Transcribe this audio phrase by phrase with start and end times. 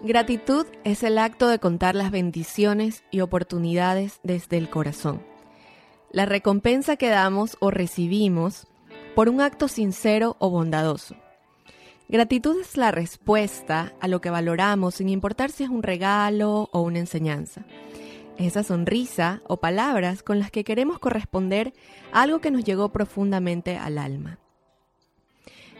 [0.00, 5.20] Gratitud es el acto de contar las bendiciones y oportunidades desde el corazón.
[6.12, 8.68] La recompensa que damos o recibimos
[9.16, 11.16] por un acto sincero o bondadoso.
[12.08, 16.80] Gratitud es la respuesta a lo que valoramos sin importar si es un regalo o
[16.80, 17.64] una enseñanza.
[18.38, 21.72] esa sonrisa o palabras con las que queremos corresponder
[22.12, 24.38] a algo que nos llegó profundamente al alma.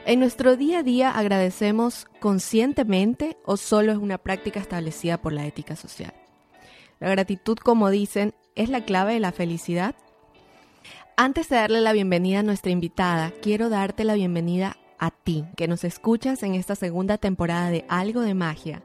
[0.09, 5.45] En nuestro día a día agradecemos conscientemente o solo es una práctica establecida por la
[5.45, 6.15] ética social.
[6.99, 9.95] La gratitud, como dicen, es la clave de la felicidad.
[11.19, 15.69] Antes de darle la bienvenida a nuestra invitada, quiero darte la bienvenida a ti, que
[15.69, 18.83] nos escuchas en esta segunda temporada de Algo de Magia.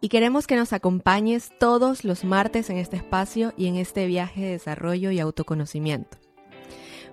[0.00, 4.40] Y queremos que nos acompañes todos los martes en este espacio y en este viaje
[4.40, 6.21] de desarrollo y autoconocimiento.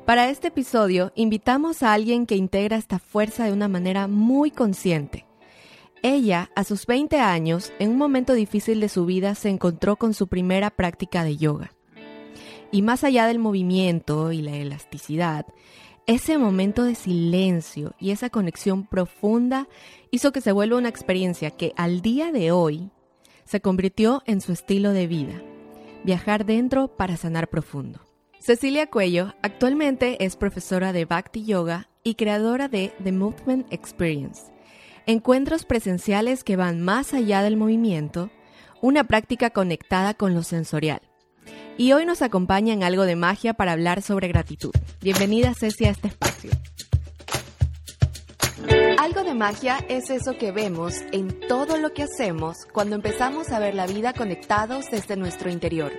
[0.09, 5.27] Para este episodio invitamos a alguien que integra esta fuerza de una manera muy consciente.
[6.01, 10.15] Ella, a sus 20 años, en un momento difícil de su vida, se encontró con
[10.15, 11.75] su primera práctica de yoga.
[12.71, 15.45] Y más allá del movimiento y la elasticidad,
[16.07, 19.67] ese momento de silencio y esa conexión profunda
[20.09, 22.89] hizo que se vuelva una experiencia que al día de hoy
[23.45, 25.39] se convirtió en su estilo de vida,
[26.03, 28.08] viajar dentro para sanar profundo.
[28.39, 34.43] Cecilia Cuello actualmente es profesora de Bhakti Yoga y creadora de The Movement Experience,
[35.05, 38.31] encuentros presenciales que van más allá del movimiento,
[38.81, 41.01] una práctica conectada con lo sensorial.
[41.77, 44.71] Y hoy nos acompaña en algo de magia para hablar sobre gratitud.
[45.01, 46.51] Bienvenida Ceci a este espacio.
[48.97, 53.59] Algo de magia es eso que vemos en todo lo que hacemos cuando empezamos a
[53.59, 55.91] ver la vida conectados desde nuestro interior.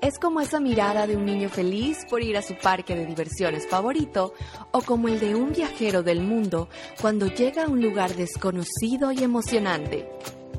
[0.00, 3.66] Es como esa mirada de un niño feliz por ir a su parque de diversiones
[3.66, 4.32] favorito
[4.70, 6.68] o como el de un viajero del mundo
[7.00, 10.08] cuando llega a un lugar desconocido y emocionante.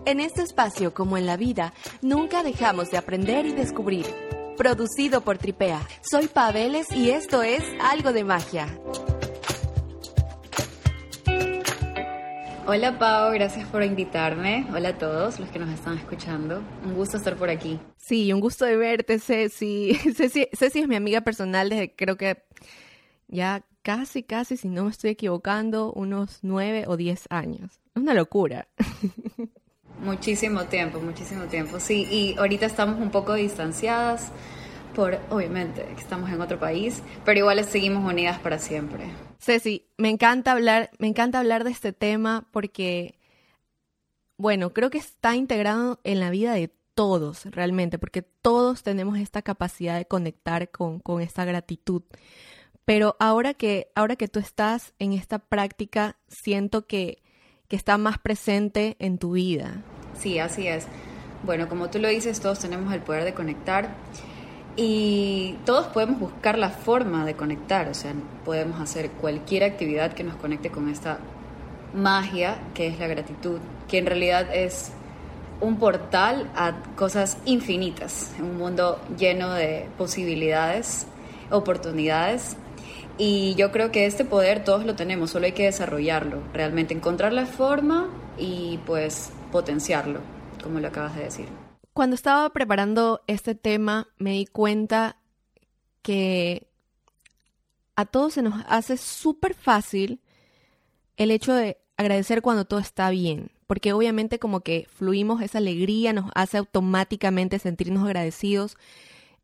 [0.05, 4.05] En este espacio, como en la vida, nunca dejamos de aprender y descubrir.
[4.57, 5.87] Producido por Tripea.
[6.01, 8.67] Soy Paveles y esto es Algo de Magia.
[12.71, 14.67] Hola Pau, gracias por invitarme.
[14.71, 16.61] Hola a todos los que nos están escuchando.
[16.85, 17.79] Un gusto estar por aquí.
[17.97, 19.95] Sí, un gusto de verte, Ceci.
[20.15, 22.43] Ceci, es mi amiga personal desde creo que
[23.27, 27.79] ya casi, casi, si no me estoy equivocando, unos nueve o diez años.
[27.95, 28.67] Es una locura.
[30.03, 31.79] Muchísimo tiempo, muchísimo tiempo.
[31.79, 34.31] Sí, y ahorita estamos un poco distanciadas
[34.99, 39.05] por, obviamente, que estamos en otro país, pero igual seguimos unidas para siempre.
[39.39, 43.17] Ceci, me encanta hablar, me encanta hablar de este tema porque,
[44.35, 49.41] bueno, creo que está integrado en la vida de todos realmente, porque todos tenemos esta
[49.41, 52.01] capacidad de conectar con, con esta gratitud.
[52.83, 57.23] Pero ahora que, ahora que tú estás en esta práctica, siento que,
[57.69, 59.81] que está más presente en tu vida.
[60.19, 60.87] Sí, así es.
[61.43, 63.95] Bueno, como tú lo dices, todos tenemos el poder de conectar
[64.81, 68.13] y todos podemos buscar la forma de conectar, o sea,
[68.45, 71.19] podemos hacer cualquier actividad que nos conecte con esta
[71.93, 74.93] magia que es la gratitud, que en realidad es
[75.59, 81.07] un portal a cosas infinitas, un mundo lleno de posibilidades,
[81.51, 82.55] oportunidades.
[83.17, 87.33] Y yo creo que este poder todos lo tenemos, solo hay que desarrollarlo, realmente encontrar
[87.33, 88.07] la forma
[88.37, 90.21] y pues potenciarlo,
[90.63, 91.58] como lo acabas de decir.
[91.99, 95.17] Cuando estaba preparando este tema me di cuenta
[96.01, 96.65] que
[97.97, 100.21] a todos se nos hace súper fácil
[101.17, 106.13] el hecho de agradecer cuando todo está bien, porque obviamente como que fluimos esa alegría,
[106.13, 108.77] nos hace automáticamente sentirnos agradecidos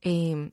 [0.01, 0.51] em,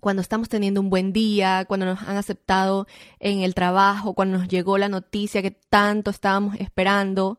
[0.00, 2.86] cuando estamos teniendo un buen día, cuando nos han aceptado
[3.20, 7.38] en el trabajo, cuando nos llegó la noticia que tanto estábamos esperando,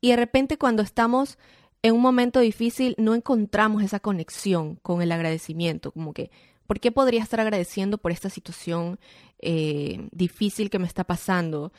[0.00, 1.36] y de repente cuando estamos
[1.82, 6.30] en un momento difícil no encontramos esa conexión con el agradecimiento, como que,
[6.66, 8.98] ¿por qué podría estar agradeciendo por esta situación
[9.38, 11.72] eh, difícil que me está pasando?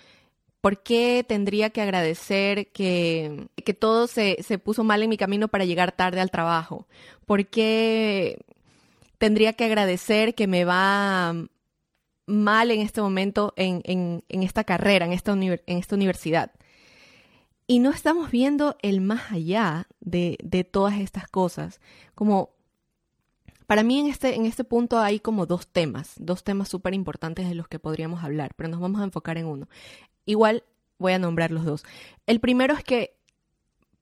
[0.60, 5.48] ¿Por qué tendría que agradecer que, que todo se, se, puso mal en mi camino
[5.48, 6.88] para llegar tarde al trabajo?
[7.26, 8.40] ¿Por qué
[9.18, 11.36] tendría que agradecer que me va
[12.28, 16.52] mal en este momento en, en, en esta carrera, en esta, en esta universidad?
[17.72, 21.80] Y no estamos viendo el más allá de, de todas estas cosas.
[22.16, 22.50] Como
[23.66, 27.48] para mí en este, en este punto hay como dos temas, dos temas súper importantes
[27.48, 29.70] de los que podríamos hablar, pero nos vamos a enfocar en uno.
[30.26, 30.66] Igual
[30.98, 31.86] voy a nombrar los dos.
[32.26, 33.16] El primero es que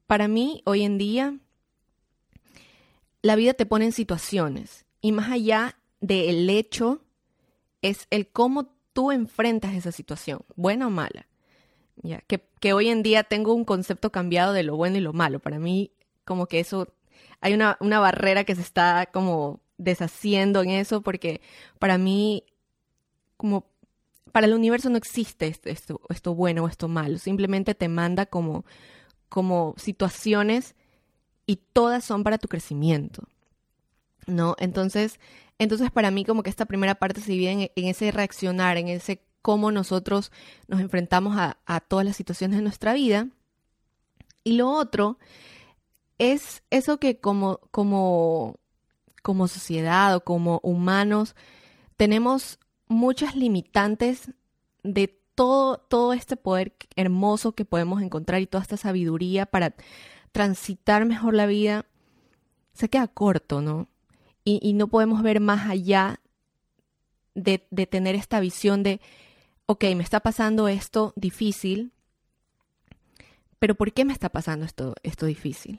[0.08, 1.38] para mí hoy en día
[3.22, 7.04] la vida te pone en situaciones y más allá del hecho
[7.82, 11.29] es el cómo tú enfrentas esa situación, buena o mala.
[12.26, 15.38] Que, hoy en día tengo un concepto cambiado de lo bueno y lo malo.
[15.40, 15.92] Para mí,
[16.24, 16.92] como que eso,
[17.40, 21.40] hay una, una barrera que se está como deshaciendo en eso, porque
[21.78, 22.44] para mí,
[23.36, 23.66] como
[24.32, 28.64] para el universo no existe esto, esto, bueno o esto malo, simplemente te manda como,
[29.28, 30.74] como situaciones
[31.46, 33.24] y todas son para tu crecimiento.
[34.26, 34.54] ¿No?
[34.58, 35.18] Entonces,
[35.58, 39.22] entonces para mí como que esta primera parte se divide en, ese reaccionar, en ese
[39.42, 40.32] cómo nosotros
[40.68, 43.28] nos enfrentamos a, todas las situaciones de nuestra vida.
[44.44, 45.18] Y lo otro
[46.18, 48.56] es eso que como, como,
[49.22, 51.34] como sociedad o como humanos
[51.96, 52.58] tenemos
[52.88, 54.30] muchas limitantes
[54.82, 59.74] de todo, todo este poder hermoso que podemos encontrar y toda esta sabiduría para
[60.32, 61.86] transitar mejor la vida,
[62.72, 63.88] se queda corto, ¿no?
[64.42, 66.18] Y, no podemos ver más allá
[67.34, 69.00] de, tener esta visión de,
[69.70, 71.92] ok, me está pasando esto difícil,
[73.60, 75.78] pero ¿por qué me está pasando esto, esto difícil?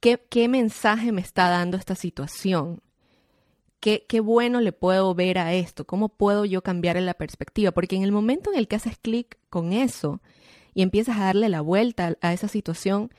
[0.00, 2.82] ¿Qué, ¿Qué mensaje me está dando esta situación?
[3.80, 5.86] ¿Qué, bueno le puedo ver a esto?
[5.86, 7.72] ¿Cómo puedo yo cambiar la perspectiva?
[7.72, 10.20] Porque en el momento en el que haces clic con eso
[10.74, 13.10] y empiezas a darle la vuelta a esa situación,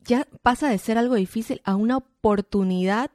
[0.00, 3.12] ya pasa de ser algo difícil a una oportunidad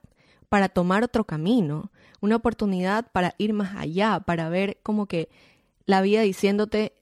[0.47, 1.91] para tomar otro camino,
[2.23, 5.27] una oportunidad para ir más allá, para ver como que
[5.85, 6.93] la vida diciéndote,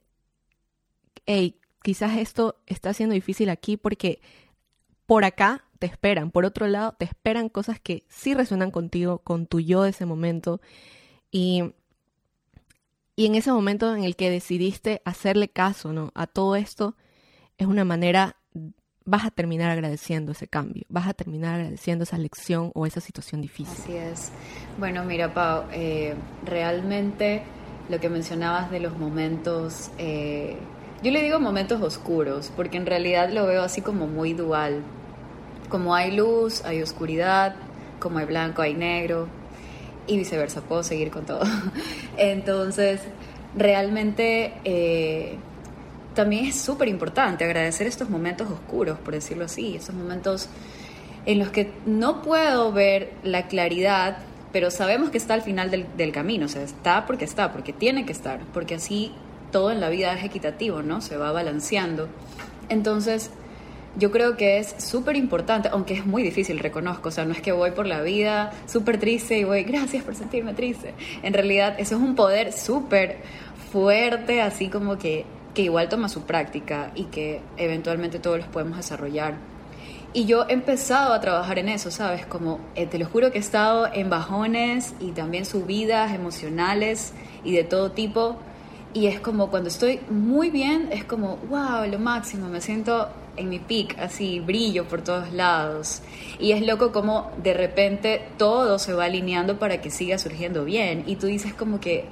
[1.28, 4.20] hey, quizás esto está siendo difícil aquí porque
[5.06, 6.32] por acá te esperan.
[6.32, 10.08] Por otro lado, te esperan cosas que sí resuenan contigo, con tu yo de ese
[10.08, 10.60] momento.
[11.30, 11.76] Y,
[13.16, 16.12] y en ese momento en el que decidiste hacerle caso ¿no?
[16.16, 16.96] a todo esto,
[17.60, 18.38] es una manera,
[19.06, 23.42] vas a terminar agradeciendo ese cambio, vas a terminar agradeciendo esa lección o esa situación
[23.42, 23.76] difícil.
[23.84, 24.32] Así es.
[24.78, 26.16] Bueno, mira, Pau, eh,
[26.46, 27.44] realmente
[27.90, 29.92] lo que mencionabas de los momentos...
[29.98, 30.58] Eh,
[31.04, 34.84] yo le digo momentos oscuros, porque en realidad lo veo así como muy dual
[35.72, 37.56] como hay luz, hay oscuridad,
[38.00, 39.28] como hay blanco, hay negro
[40.06, 41.44] y viceversa, puedo seguir con todo.
[42.18, 43.02] Entonces,
[43.56, 45.38] realmente eh,
[46.14, 50.50] también es súper importante agradecer estos momentos oscuros, por decirlo así, estos momentos
[51.26, 54.18] en los que no puedo ver la claridad,
[54.52, 57.74] pero sabemos que está al final del, del camino, o sea, está porque está, porque
[57.74, 59.14] tiene que estar, porque así
[59.52, 61.02] todo en la vida es equitativo, ¿no?
[61.02, 62.10] Se va balanceando.
[62.70, 63.32] Entonces,
[63.98, 67.42] yo creo que es súper importante, aunque es muy difícil, reconozco, o sea, no es
[67.42, 70.94] que voy por la vida súper triste y voy, gracias por sentirme triste.
[71.24, 73.18] En realidad, eso es un poder súper
[73.72, 78.78] fuerte, así como que, que igual toma su práctica y que eventualmente todos los podemos
[78.78, 79.36] desarrollar.
[80.14, 82.26] Y yo he empezado a trabajar en eso, ¿sabes?
[82.26, 87.14] Como, eh, te lo juro que he estado en bajones y también subidas emocionales
[87.46, 88.36] y de todo tipo.
[88.94, 93.08] Y es como cuando estoy muy bien, es como, wow, lo máximo, me siento
[93.38, 96.02] en mi peak, así brillo por todos lados.
[96.40, 101.06] Y es loco como de repente todo se va alineando para que siga surgiendo bien.
[101.08, 102.04] Y tú dices como que,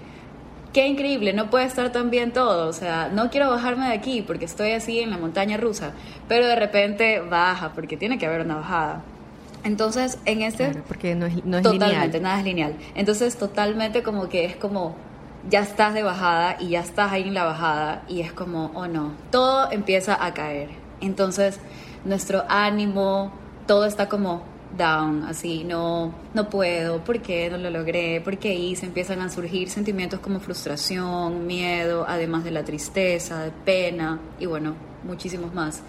[0.74, 2.68] qué increíble, no puede estar tan bien todo.
[2.68, 5.94] O sea, no quiero bajarme de aquí porque estoy así en la montaña rusa.
[6.28, 9.04] Pero de repente baja porque tiene que haber una bajada.
[9.64, 10.74] Entonces, en este...
[10.88, 12.76] porque no es, no es totalmente, nada es lineal.
[12.96, 14.96] Entonces, totalmente como que es como
[15.50, 18.88] ya estás de bajada y ya estás ahí en la bajada y es como, oh
[18.88, 20.70] no, todo empieza a caer.
[21.02, 21.60] Entonces,
[22.06, 23.32] nuestro ánimo,
[23.68, 24.44] todo está como
[24.78, 28.22] down, así, no, no puedo, ¿por qué no lo logré?
[28.22, 28.86] ¿Por qué hice?
[28.86, 34.76] Empiezan a surgir sentimientos como frustración, miedo, además de la tristeza, de pena y bueno,
[35.04, 35.82] muchísimos más.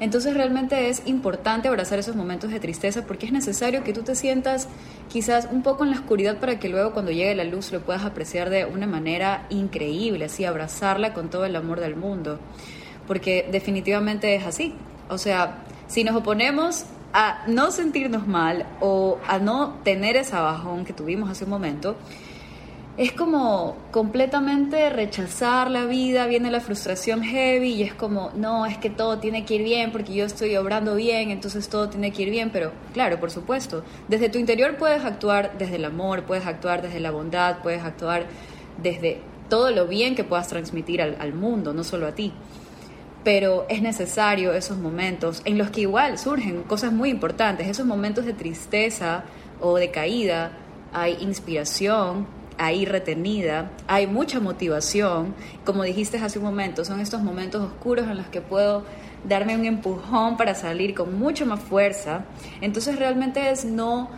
[0.00, 4.16] Entonces realmente es importante abrazar esos momentos de tristeza porque es necesario que tú te
[4.16, 4.66] sientas
[5.08, 8.04] quizás un poco en la oscuridad para que luego cuando llegue la luz lo puedas
[8.04, 12.40] apreciar de una manera increíble, así abrazarla con todo el amor del mundo
[13.06, 14.74] porque definitivamente es así.
[15.08, 20.84] O sea, si nos oponemos a no sentirnos mal o a no tener esa bajón
[20.84, 21.96] que tuvimos hace un momento,
[22.96, 28.76] es como completamente rechazar la vida, viene la frustración heavy y es como, no, es
[28.76, 32.22] que todo tiene que ir bien porque yo estoy obrando bien, entonces todo tiene que
[32.22, 36.46] ir bien, pero claro, por supuesto, desde tu interior puedes actuar desde el amor, puedes
[36.46, 38.26] actuar desde la bondad, puedes actuar
[38.82, 42.32] desde todo lo bien que puedas transmitir al mundo, no solo a ti
[43.24, 48.24] pero es necesario esos momentos en los que igual surgen cosas muy importantes, esos momentos
[48.24, 49.24] de tristeza
[49.60, 50.52] o de caída,
[50.92, 52.26] hay inspiración,
[52.58, 58.16] hay retenida, hay mucha motivación, como dijiste hace un momento, son estos momentos oscuros en
[58.16, 58.84] los que puedo
[59.24, 62.24] darme un empujón para salir con mucha más fuerza,
[62.60, 64.10] entonces realmente es no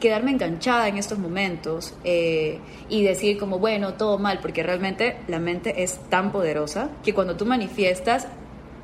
[0.00, 2.58] quedarme enganchada en estos momentos eh,
[2.88, 7.36] y decir como, bueno, todo mal, porque realmente la mente es tan poderosa que cuando
[7.36, 8.28] tú manifiestas,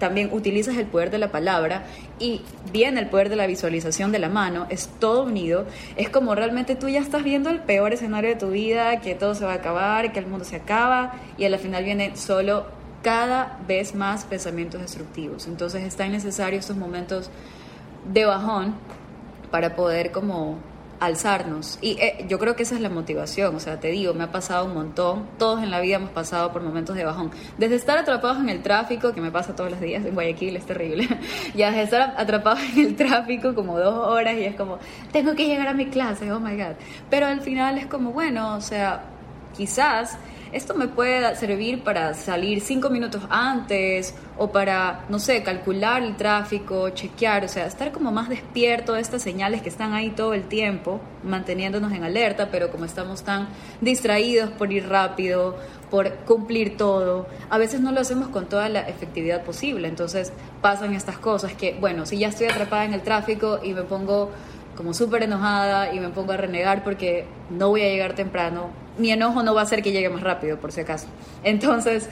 [0.02, 1.84] también utilizas el poder de la palabra
[2.18, 2.40] y
[2.72, 6.74] viene el poder de la visualización de la mano, es todo unido, es como realmente
[6.74, 9.54] tú ya estás viendo el peor escenario de tu vida, que todo se va a
[9.54, 12.66] acabar, que el mundo se acaba y al final viene solo
[13.04, 15.46] cada vez más pensamientos destructivos.
[15.46, 17.30] Entonces es tan necesario estos momentos
[18.12, 18.74] de bajón
[19.52, 20.58] para poder como
[21.04, 21.78] alzarnos.
[21.82, 24.30] Y eh, yo creo que esa es la motivación, o sea, te digo, me ha
[24.30, 27.32] pasado un montón, todos en la vida hemos pasado por momentos de bajón.
[27.58, 30.64] Desde estar atrapados en el tráfico, que me pasa todos los días en Guayaquil, es
[30.64, 31.08] terrible,
[31.54, 34.78] ya desde estar atrapados en el tráfico como dos horas y es como,
[35.12, 36.76] tengo que llegar a mi clase, oh my god.
[37.10, 39.02] Pero al final es como, bueno, o sea,
[39.56, 40.16] quizás
[40.52, 46.16] esto me puede servir para salir cinco minutos antes o para, no sé, calcular el
[46.16, 50.34] tráfico, chequear, o sea, estar como más despierto de estas señales que están ahí todo
[50.34, 53.48] el tiempo, manteniéndonos en alerta, pero como estamos tan
[53.80, 55.56] distraídos por ir rápido,
[55.90, 60.94] por cumplir todo, a veces no lo hacemos con toda la efectividad posible, entonces pasan
[60.94, 64.30] estas cosas que, bueno, si ya estoy atrapada en el tráfico y me pongo
[64.76, 69.10] como súper enojada y me pongo a renegar porque no voy a llegar temprano, mi
[69.10, 71.06] enojo no va a hacer que llegue más rápido, por si acaso.
[71.44, 72.08] Entonces,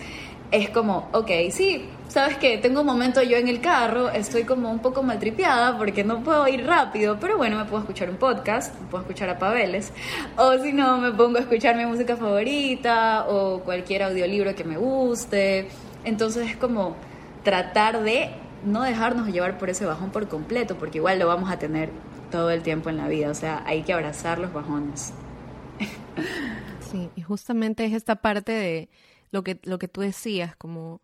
[0.50, 4.70] es como, ok, sí, sabes que tengo un momento yo en el carro, estoy como
[4.70, 8.74] un poco maltripeada porque no puedo ir rápido, pero bueno, me puedo escuchar un podcast,
[8.80, 9.92] me puedo escuchar a Pabeles,
[10.36, 14.76] o si no, me pongo a escuchar mi música favorita o cualquier audiolibro que me
[14.76, 15.68] guste.
[16.04, 16.96] Entonces es como
[17.44, 18.30] tratar de
[18.64, 21.90] no dejarnos llevar por ese bajón por completo, porque igual lo vamos a tener
[22.30, 25.12] todo el tiempo en la vida, o sea, hay que abrazar los bajones.
[26.90, 28.88] Sí, y justamente es esta parte de
[29.30, 31.00] lo que, lo que tú decías, como,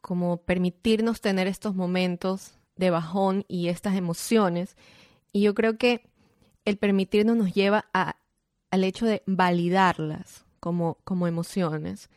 [0.00, 4.76] como permitirnos tener estos momentos de bajón y estas emociones.
[5.32, 6.02] Y yo creo que
[6.64, 8.16] el permitirnos nos lleva a,
[8.70, 12.10] al hecho de validarlas como, como emociones.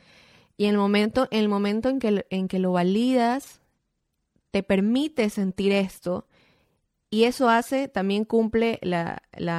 [0.57, 3.61] Y en el momento, en el momento en que, en que lo validas,
[4.51, 6.27] te permite sentir esto.
[7.09, 9.50] Y eso hace, también cumple el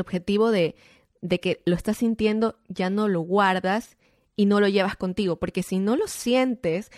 [0.00, 0.74] objetivo de,
[1.20, 3.96] de que lo estás sintiendo, ya no lo guardas
[4.36, 6.90] y no lo llevas contigo, porque si no lo sientes,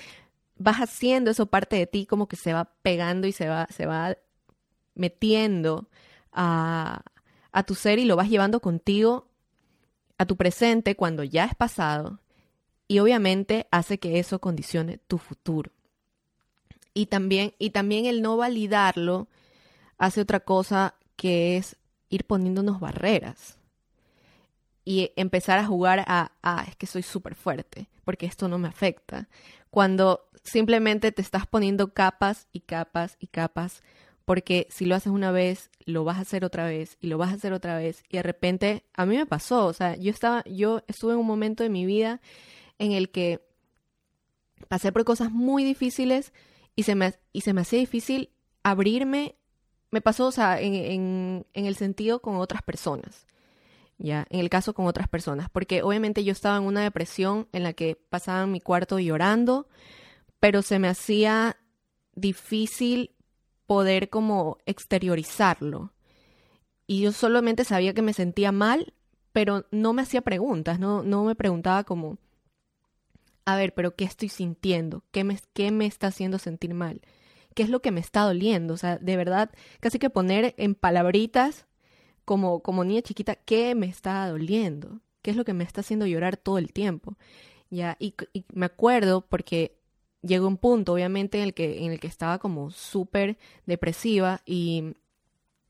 [0.57, 3.87] vas haciendo eso parte de ti como que se va pegando y se va, se
[3.87, 4.17] va
[4.95, 5.89] metiendo
[6.33, 7.03] a,
[7.51, 9.29] a tu ser y lo vas llevando contigo
[10.19, 12.21] a tu presente cuando ya es pasado
[12.87, 15.73] y obviamente hace que eso condicione tu futuro.
[16.95, 19.29] Y también, y también el no validarlo
[19.97, 21.77] hace otra cosa que es
[22.11, 23.59] ir poniéndonos barreras
[24.85, 28.69] y empezar a jugar a, ah, es que soy súper fuerte, porque esto no me
[28.69, 29.29] afecta.
[29.71, 33.83] Cuando simplemente te estás poniendo capas y capas y capas,
[34.25, 37.31] porque si lo haces una vez, lo vas a hacer otra vez y lo vas
[37.31, 38.03] a hacer otra vez.
[38.09, 41.27] Y de repente, a mí me pasó, o sea, yo estaba, yo estuve en un
[41.27, 42.21] momento de mi vida
[42.79, 43.41] en el que
[44.69, 46.33] pasé por cosas muy difíciles
[46.75, 48.31] y se me, y se me hacía difícil
[48.63, 49.37] abrirme.
[49.91, 53.27] Me pasó, o sea, en, en, en el sentido con otras personas
[53.99, 57.63] ya, en el caso con otras personas, porque obviamente yo estaba en una depresión en
[57.63, 59.69] la que pasaba en mi cuarto llorando,
[60.41, 61.57] pero se me hacía
[62.15, 63.15] difícil
[63.67, 65.93] poder como exteriorizarlo.
[66.87, 68.93] Y yo solamente sabía que me sentía mal,
[69.33, 72.19] pero no me hacía preguntas, no, no me preguntaba como,
[73.45, 75.05] a ver, pero ¿qué estoy sintiendo?
[75.11, 77.01] ¿Qué me, ¿Qué me está haciendo sentir mal?
[77.55, 78.75] ¿Qué es lo que me está doliendo?
[78.75, 81.67] O sea, de verdad, casi que poner en palabritas
[82.25, 85.01] como, como niña chiquita, ¿qué me está doliendo?
[85.23, 87.17] ¿Qué es lo que me está haciendo llorar todo el tiempo?
[87.71, 88.15] Ya, y,
[88.53, 89.79] me acuerdo porque
[90.23, 94.95] llegó un punto, obviamente, en el que, en el que estaba como súper depresiva y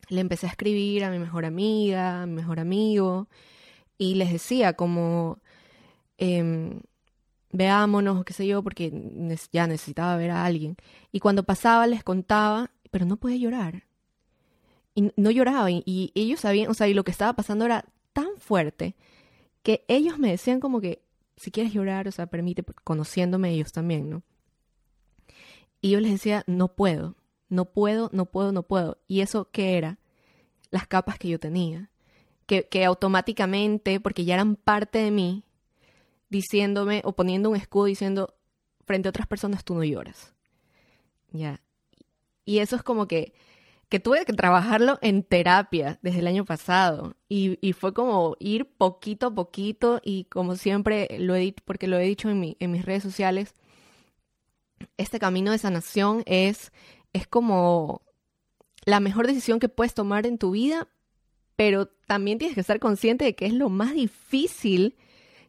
[0.08, 3.28] le empecé a escribir a mi mejor amiga, a mi mejor amigo,
[3.98, 5.40] y les decía como,
[6.18, 6.80] eh,
[7.52, 8.92] veámonos, qué sé yo, porque
[9.52, 10.76] ya necesitaba ver a alguien.
[11.12, 13.84] Y cuando pasaba les contaba, pero no podía llorar
[14.94, 18.36] y no lloraban y, ellos sabían, o sea, y lo que estaba pasando era tan
[18.38, 18.94] fuerte
[19.62, 21.02] que ellos me decían como que
[21.36, 24.22] si quieres llorar, o sea, permite, conociéndome ellos también, ¿no?
[25.80, 27.16] Y yo les decía, no puedo,
[27.48, 28.98] no puedo, no puedo, no puedo.
[29.08, 29.98] ¿Y eso qué era?
[30.70, 31.90] Las capas que yo tenía,
[32.46, 35.44] que, que automáticamente, porque ya eran parte de mí,
[36.28, 38.34] diciéndome o poniendo un escudo diciendo,
[38.84, 40.34] frente a otras personas tú no lloras.
[41.30, 41.62] Ya.
[42.44, 43.34] Y eso es como que
[43.92, 47.14] que tuve que trabajarlo en terapia desde el año pasado.
[47.28, 52.04] Y, fue como ir poquito a poquito y como siempre lo he porque lo he
[52.04, 53.54] dicho en, en mis redes sociales,
[54.96, 56.72] este camino de sanación es,
[57.12, 58.00] es como
[58.86, 60.88] la mejor decisión que puedes tomar en tu vida,
[61.54, 64.96] pero también tienes que estar consciente de que es lo más difícil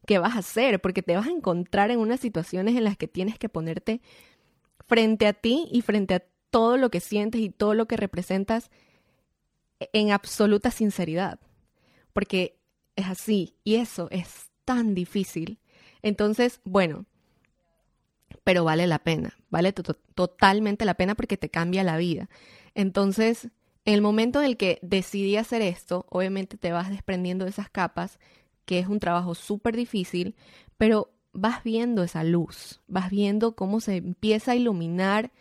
[0.05, 3.07] que vas a hacer, porque te vas a encontrar en unas situaciones en las que
[3.07, 4.01] tienes que ponerte
[4.85, 8.69] frente a ti y frente a todo lo que sientes y todo lo que representas
[9.91, 11.39] en absoluta sinceridad,
[12.13, 12.59] porque
[12.95, 15.57] es así y eso es tan difícil.
[16.03, 17.07] Entonces, bueno,
[18.43, 22.29] pero vale la pena, vale totalmente la pena porque te cambia la vida.
[22.75, 23.45] Entonces,
[23.83, 27.71] en el momento en el que decidí hacer esto, obviamente te vas desprendiendo de esas
[27.71, 28.19] capas,
[28.65, 30.35] que es un trabajo súper difícil,
[30.77, 35.31] pero vas viendo esa luz, vas viendo cómo se empieza a iluminar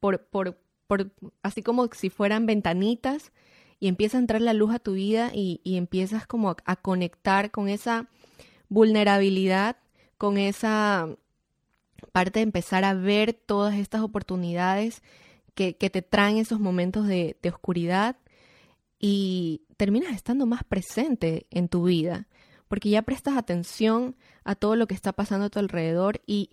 [0.00, 1.10] por, por, por
[1.42, 3.32] así como si fueran ventanitas
[3.78, 7.50] y empieza a entrar la luz a tu vida y, y empiezas como a conectar
[7.50, 8.08] con esa
[8.68, 9.76] vulnerabilidad,
[10.18, 11.08] con esa
[12.12, 15.02] parte de empezar a ver todas estas oportunidades
[15.54, 18.16] que, te traen esos momentos de, de oscuridad
[18.98, 22.28] y terminas estando más presente en tu vida,
[22.68, 26.50] porque ya prestas atención a todo lo que está pasando a tu alrededor y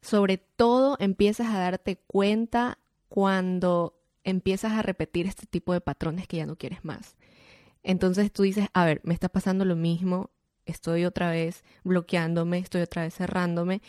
[0.00, 6.38] sobre todo empiezas a darte cuenta cuando empiezas a repetir este tipo de patrones que
[6.38, 7.16] ya no quieres más.
[7.82, 10.30] Entonces tú dices, a ver, me está pasando lo mismo,
[10.64, 13.80] estoy otra vez bloqueándome, estoy otra vez cerrándome.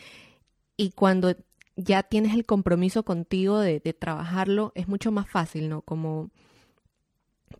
[0.78, 1.36] Y cuando
[1.76, 5.82] ya tienes el compromiso contigo de, trabajarlo, es mucho más fácil, ¿no?
[5.82, 6.30] Como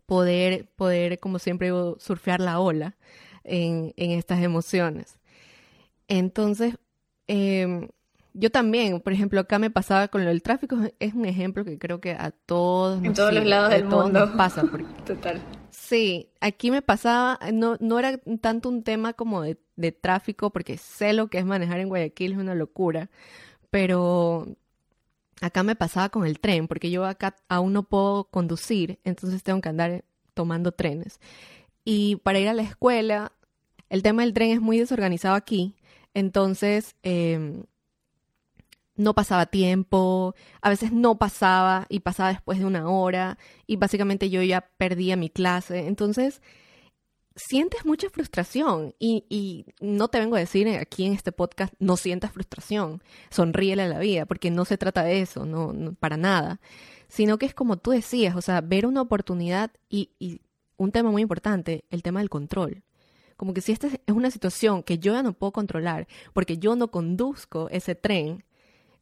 [0.06, 2.96] poder, poder, como siempre surfear la ola
[3.44, 5.18] en, en estas emociones.
[6.08, 6.76] Entonces,
[7.26, 7.88] em,
[8.38, 11.78] yo también, por ejemplo, acá me pasaba con lo del tráfico, es un ejemplo que
[11.78, 13.02] creo que a todos...
[13.04, 14.26] En todos los lados del mundo.
[14.26, 14.62] Nos pasa.
[15.06, 15.42] Total.
[15.70, 20.76] Sí, aquí me pasaba, no, no era tanto un tema como de, de tráfico, porque
[20.76, 23.10] sé lo que es manejar en Guayaquil, es una locura,
[23.70, 24.46] pero
[25.40, 29.60] acá me pasaba con el tren, porque yo acá aún no puedo conducir, entonces tengo
[29.60, 30.04] que andar
[30.34, 31.20] tomando trenes.
[31.84, 33.32] Y para ir a la escuela,
[33.88, 35.74] el tema del tren es muy desorganizado aquí,
[36.14, 37.64] entonces em,
[38.98, 44.28] no pasaba tiempo, a veces no pasaba y pasaba después de una hora y básicamente
[44.28, 45.86] yo ya perdía mi clase.
[45.86, 46.42] Entonces,
[47.36, 51.96] sientes mucha frustración y, y, no te vengo a decir aquí en este podcast no
[51.96, 56.60] sientas frustración, sonríele a la vida, porque no se trata de eso, no, para nada,
[57.08, 60.40] sino que es como tú decías, o sea, ver una oportunidad y, y
[60.76, 62.82] un tema muy importante, el tema del control.
[63.36, 66.74] Como que si esta es una situación que yo ya no puedo controlar, porque yo
[66.74, 68.44] no conduzco ese tren,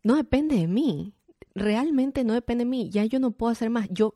[0.06, 1.14] no depende de mí,
[1.56, 4.14] realmente no depende de mí, ya yo no puedo hacer más, yo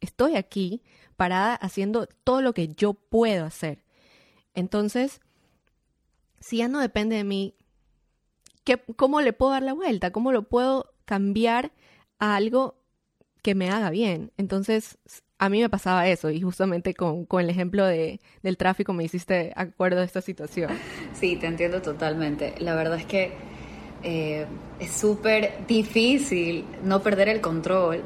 [0.00, 0.84] estoy aquí
[1.16, 3.82] parada haciendo todo lo que yo puedo hacer.
[4.54, 5.20] Entonces,
[6.38, 7.56] si ya no depende de mí,
[8.62, 10.12] ¿qué, ¿cómo le puedo dar la vuelta?
[10.12, 11.72] ¿Cómo lo puedo cambiar
[12.20, 12.76] a algo
[13.42, 14.30] que me haga bien?
[14.36, 14.96] Entonces,
[15.38, 19.02] a mí me pasaba eso y justamente con, con el ejemplo de, del tráfico me
[19.02, 20.70] hiciste acuerdo de esta situación.
[21.14, 22.54] Sí, te entiendo totalmente.
[22.60, 23.32] La verdad es que
[24.02, 24.46] eh,
[24.78, 28.02] es súper difícil no perder el control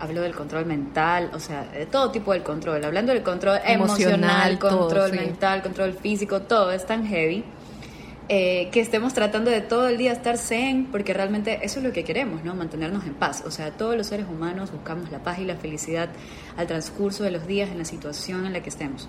[0.00, 2.84] hablo del control mental, o sea, de todo tipo del control.
[2.84, 7.44] Hablando del control emocional, control mental, control físico, todo es tan heavy.
[8.30, 11.92] Eh, que estemos tratando de todo el día estar zen, porque realmente eso es lo
[11.92, 12.54] que queremos, ¿no?
[12.54, 13.42] Mantenernos en paz.
[13.46, 16.10] O sea, todos los seres humanos buscamos la paz y la felicidad
[16.58, 19.08] al transcurso de los días en la situación en la que estemos.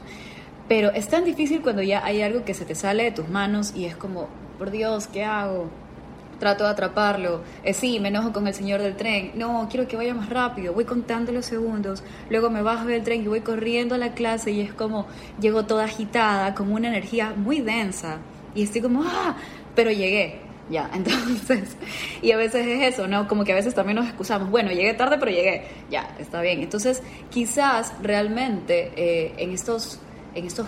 [0.70, 3.74] Pero es tan difícil cuando ya hay algo que se te sale de tus manos
[3.76, 5.70] y es como, por Dios, ¿qué hago?
[6.40, 7.42] Trato de atraparlo.
[7.64, 9.32] Eh, sí, me enojo con el señor del tren.
[9.36, 10.74] No, quiero que vaya más rápido.
[10.74, 12.04] Voy contando los segundos.
[12.30, 15.08] Luego me bajo del tren y voy corriendo a la clase y es como
[15.40, 18.18] llego toda agitada, con una energía muy densa.
[18.56, 19.36] Y estoy como, ah,
[19.76, 20.42] pero llegué.
[20.70, 21.76] Ya, entonces,
[22.22, 23.28] y a veces es eso, ¿no?
[23.28, 26.62] Como que a veces también nos excusamos, bueno, llegué tarde, pero llegué, ya, está bien.
[26.62, 30.00] Entonces, quizás realmente eh, en, estos,
[30.36, 30.68] en estos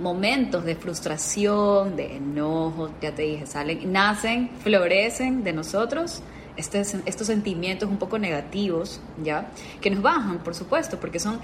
[0.00, 6.22] momentos de frustración, de enojo, ya te dije, salen, nacen, florecen de nosotros
[6.56, 9.50] estos sentimientos un poco negativos, ¿ya?
[9.80, 11.40] Que nos bajan, por supuesto, porque son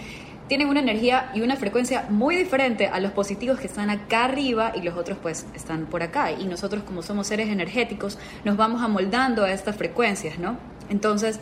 [0.48, 4.72] tienen una energía y una frecuencia muy diferente a los positivos que están acá arriba
[4.76, 6.30] y los otros pues están por acá.
[6.32, 10.56] Y nosotros como somos seres energéticos nos vamos amoldando a estas frecuencias, ¿no?
[10.88, 11.40] Entonces,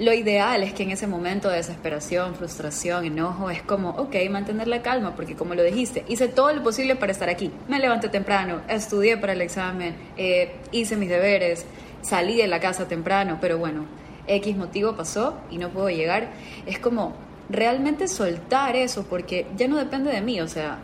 [0.00, 4.66] lo ideal es que en ese momento de desesperación, frustración, enojo, es como, ok, mantener
[4.66, 7.52] la calma, porque como lo dijiste, hice todo lo posible para estar aquí.
[7.68, 11.66] Me levanté temprano, estudié para el examen, eh, hice mis deberes,
[12.00, 13.84] salí de la casa temprano, pero bueno,
[14.26, 16.30] X motivo pasó y no puedo llegar.
[16.64, 17.12] Es como
[17.50, 20.78] realmente soltar eso, porque ya no depende de mí, o sea,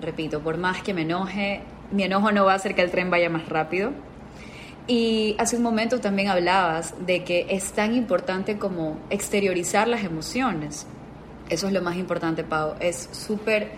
[0.00, 3.10] repito, por más que me enoje, mi enojo no va a hacer que el tren
[3.10, 3.92] vaya más rápido
[4.86, 10.86] y hace un momento también hablabas de que es tan importante como exteriorizar las emociones.
[11.48, 12.74] Eso es lo más importante, Pau.
[12.80, 13.70] Es súper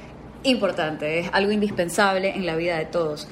[0.45, 3.29] importante, es algo indispensable en la vida de todos.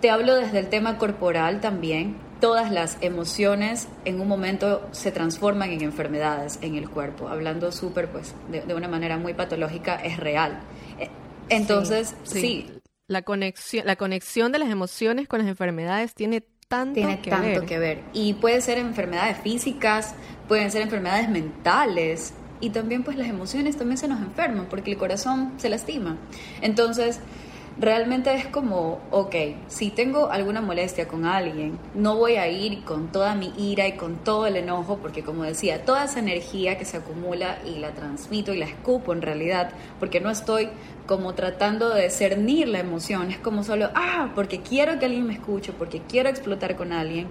[0.00, 2.16] Te hablo desde el tema corporal también.
[2.40, 7.28] Todas las emociones en un momento se transforman en enfermedades en el cuerpo.
[7.28, 10.60] Hablando súper, pues, de, una manera muy patológica, es real.
[11.00, 11.10] E,
[11.48, 12.70] entonces, sí,
[13.08, 17.78] La, conexión, la conexión de las emociones con las enfermedades tiene tanto, tiene tanto que
[17.78, 18.02] ver.
[18.12, 20.14] Y puede ser enfermedades físicas,
[20.46, 24.98] pueden ser enfermedades mentales, y también pues las emociones también se nos enferman porque el
[24.98, 26.16] corazón se lastima.
[26.60, 27.20] Entonces,
[27.78, 29.34] realmente es como, ok,
[29.68, 33.92] si tengo alguna molestia con alguien, no voy a ir con toda mi ira y
[33.92, 37.92] con todo el enojo, porque como decía, toda esa energía que se acumula y la
[37.92, 40.68] transmito y la escupo en realidad, porque no estoy
[41.06, 45.34] como tratando de discernir la emoción, es como solo, ah, porque quiero que alguien me
[45.34, 47.28] escuche, porque quiero explotar con alguien.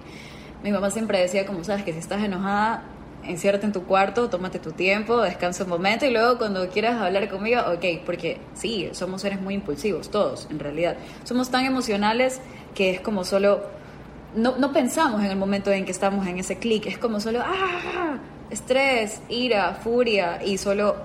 [0.62, 2.82] Mi mamá siempre decía, como sabes, que si estás enojada,
[3.28, 7.28] enciérrate en tu cuarto, tómate tu tiempo, descansa un momento y luego cuando quieras hablar
[7.28, 10.96] conmigo, ok, porque sí, somos seres muy impulsivos, todos, en realidad.
[11.24, 12.40] Somos tan emocionales
[12.74, 13.62] que es como solo,
[14.34, 17.40] no, no pensamos en el momento en que estamos en ese clic, es como solo,
[17.44, 18.18] ah,
[18.50, 20.96] estrés, ira, furia y solo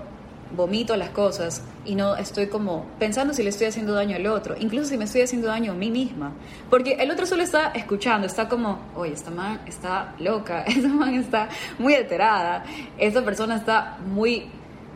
[0.56, 4.56] vomito las cosas y no estoy como pensando si le estoy haciendo daño al otro,
[4.58, 6.32] incluso si me estoy haciendo daño a mí misma,
[6.70, 11.14] porque el otro solo está escuchando, está como, oye, esta man está loca, esta man
[11.14, 12.64] está muy alterada,
[12.98, 14.46] esta persona está muy,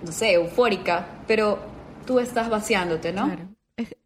[0.03, 1.59] no sé, eufórica, pero
[2.07, 3.27] tú estás vaciándote, ¿no?
[3.27, 3.49] Claro.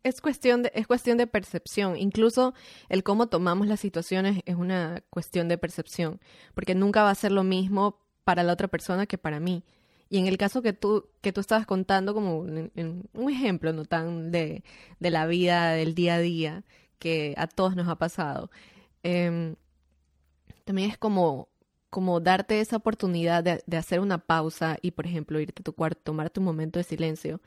[0.02, 1.96] Es, cuestión de, es cuestión de percepción.
[1.96, 2.52] Incluso
[2.90, 6.20] el cómo tomamos las situaciones es una cuestión de percepción,
[6.54, 9.64] porque nunca va a ser lo mismo para la otra persona que para mí.
[10.12, 14.30] Y en el caso que tú, que tú estabas contando, como un, ejemplo, no tan
[14.30, 14.62] de,
[15.00, 16.64] de, la vida del día a día,
[16.98, 18.50] que a todos nos ha pasado,
[19.02, 19.56] em,
[20.64, 21.48] también es como,
[21.88, 25.72] como darte esa oportunidad de, de, hacer una pausa y, por ejemplo, irte a tu
[25.72, 27.40] cuarto, tomarte un momento de silencio.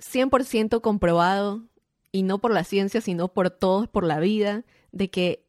[0.00, 1.64] 100% comprobado,
[2.12, 5.46] y no por la ciencia, sino por todos, por la vida, de que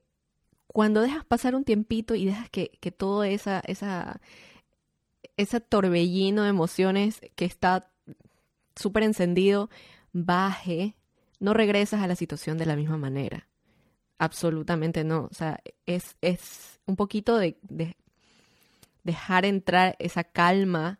[0.67, 4.21] cuando dejas pasar un tiempito y dejas que, que toda esa, esa
[5.39, 7.89] ese torbellino de emociones que está
[8.75, 9.69] súper encendido
[10.11, 10.97] baje,
[11.39, 13.47] no regresas a la situación de la misma manera.
[14.17, 15.29] Absolutamente no.
[15.31, 17.57] O sea, es, es un poquito de,
[19.05, 20.99] dejar entrar esa calma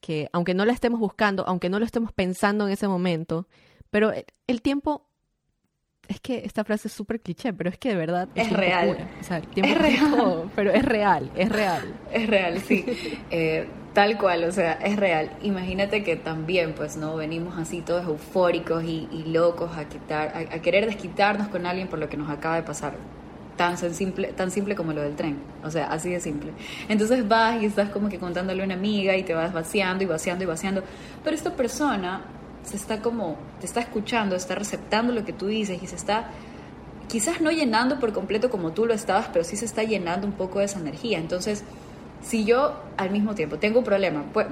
[0.00, 3.48] que, aunque no la estemos buscando, aunque no lo estemos pensando en ese momento,
[3.90, 4.12] pero
[4.46, 5.07] el tiempo
[6.08, 9.08] es que esta frase es súper cliché, pero es que de verdad es real.
[9.20, 10.50] O sea, tiempo es real.
[10.56, 11.94] pero es real, es real.
[12.12, 12.84] Es real, sí.
[13.30, 15.30] Eh, tal cual, o sea, es real.
[15.42, 17.16] Imagínate que también, pues, ¿no?
[17.16, 22.08] Venimos así todos eufóricos y, locos a, quitar, a, querer desquitarnos con alguien por lo
[22.08, 22.94] que nos acaba de pasar.
[23.58, 25.36] Tan simple, tan simple como lo del tren.
[25.62, 26.52] O sea, así de simple.
[26.88, 30.06] Entonces vas y estás como que contándole a una amiga y te vas vaciando y
[30.06, 30.82] vaciando y vaciando.
[31.22, 32.22] Pero esta persona
[32.68, 36.30] se está como, te está escuchando, está receptando lo que tú dices y se está
[37.08, 40.34] quizás no llenando por completo como tú lo estabas, pero sí se está llenando un
[40.34, 41.18] poco de esa energía.
[41.18, 41.64] Entonces,
[42.22, 44.46] si yo al mismo tiempo tengo un problema, pues,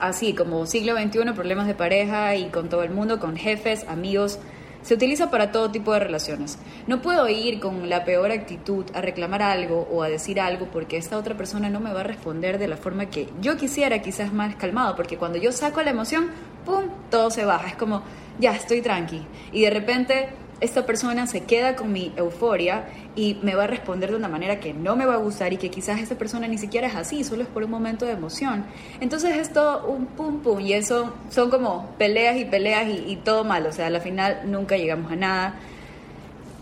[0.00, 4.40] así como siglo XXI, problemas de pareja y con todo el mundo, con jefes, amigos,
[4.82, 6.58] se utiliza para todo tipo de relaciones.
[6.86, 10.96] No puedo ir con la peor actitud a reclamar algo o a decir algo porque
[10.96, 14.32] esta otra persona no me va a responder de la forma que yo quisiera, quizás
[14.32, 16.30] más calmado, porque cuando yo saco la emoción,
[16.64, 17.68] ¡pum!, todo se baja.
[17.68, 18.02] Es como,
[18.38, 19.22] ya, estoy tranqui.
[19.52, 20.28] Y de repente
[20.62, 22.84] esta persona se queda con mi euforia
[23.16, 25.56] y me va a responder de una manera que no me va a gustar y
[25.56, 28.64] que quizás esa persona ni siquiera es así, solo es por un momento de emoción.
[29.00, 33.42] Entonces es todo un pum pum y eso son como peleas y peleas y, todo
[33.42, 35.54] mal, o sea, al final nunca llegamos a nada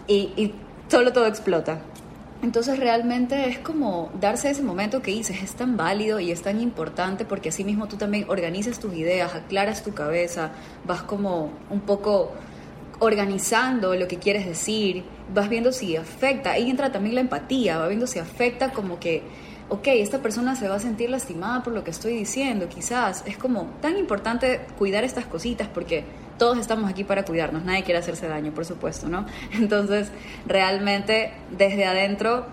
[0.07, 0.55] y, y
[0.89, 1.83] solo todo explota.
[2.43, 6.59] Entonces realmente es como darse ese momento que dices, es tan válido y es tan
[6.59, 10.53] importante porque así mismo tú también organizas tus ideas, aclaras tu cabeza,
[10.87, 12.33] vas como un poco
[13.01, 17.89] organizando lo que quieres decir, vas viendo si afecta, ahí entra también la empatía, va
[17.89, 19.23] viendo si afecta como que,
[19.71, 23.39] ok, esta persona se va a sentir lastimada por lo que estoy diciendo, quizás es
[23.39, 26.05] como tan importante cuidar estas cositas porque
[26.39, 29.27] todos estamos aquí para cuidarnos, nadie quiere hacerse daño, por supuesto, ¿no?
[29.53, 30.09] Entonces,
[30.47, 32.47] realmente desde adentro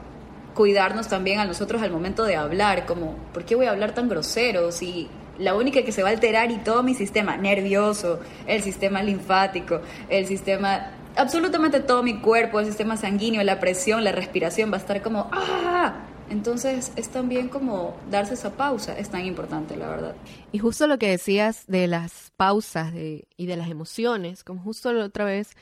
[0.54, 4.10] cuidarnos también a nosotros al momento de hablar, como, ¿por qué voy a hablar tan
[4.10, 4.72] grosero?
[4.72, 9.04] Si la única que se va a alterar y todo mi sistema nervioso, el sistema
[9.04, 14.76] linfático, el sistema, absolutamente todo mi cuerpo, el sistema sanguíneo, la presión, la respiración va
[14.76, 15.94] a estar como, ¡ah!
[16.30, 20.16] Entonces es también como darse esa pausa, es tan importante, la verdad.
[20.52, 25.06] Y justo lo que decías de las pausas y de las emociones, como justo la
[25.06, 25.56] otra vez,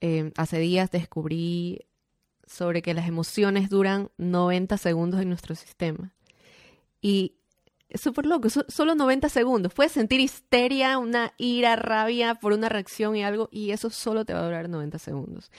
[0.00, 1.80] eh, hace días descubrí
[2.46, 6.14] sobre que las emociones duran 90 segundos en nuestro sistema.
[7.02, 7.34] Y
[7.94, 9.72] súper loco, solo 90 segundos.
[9.72, 14.34] Puedes sentir histeria, una ira, rabia por una reacción y algo, y eso solo te
[14.34, 15.50] va a durar 90 segundos.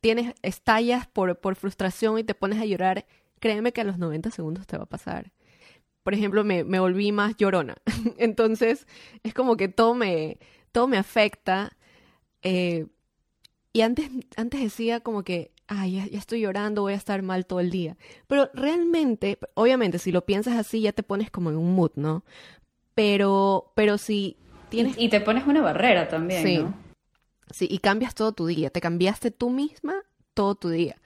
[0.00, 3.06] Tienes, estallas por, por frustración y te pones a llorar,
[3.38, 5.32] créeme que a los 90 segundos te va a pasar.
[6.02, 7.76] Por ejemplo, me, me volví más llorona.
[8.18, 8.86] Entonces,
[9.22, 10.38] es como que todo me,
[10.72, 11.76] todo me afecta.
[12.42, 12.86] Eh,
[13.72, 17.60] y antes, antes decía como que ay, ya, estoy llorando, voy a estar mal todo
[17.60, 17.96] el día.
[18.26, 22.24] Pero realmente, obviamente, si lo piensas así, ya te pones como en un mood, ¿no?
[22.94, 24.36] Pero, pero si
[24.68, 24.98] tienes...
[24.98, 26.58] Y, te pones una barrera también, sí.
[26.58, 26.74] ¿no?
[27.52, 28.70] Sí, y cambias todo tu día.
[28.70, 29.94] Te cambiaste tú misma
[30.34, 30.96] todo tu día.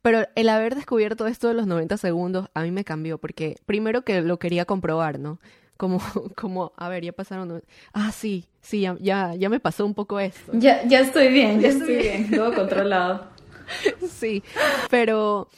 [0.00, 4.02] Pero el haber descubierto esto de los 90 segundos a mí me cambió, porque primero
[4.02, 5.40] que lo quería comprobar, ¿no?
[5.76, 6.00] Como,
[6.36, 7.62] como, a ver, ya pasaron.
[7.92, 10.52] Ah, sí, sí, ya, ya, ya me pasó un poco esto.
[10.54, 13.35] Ya, ya estoy bien, ya estoy bien, todo controlado.
[14.08, 14.42] sí,
[14.90, 15.48] pero,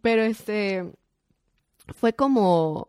[0.00, 0.92] pero este,
[1.94, 2.88] fue como,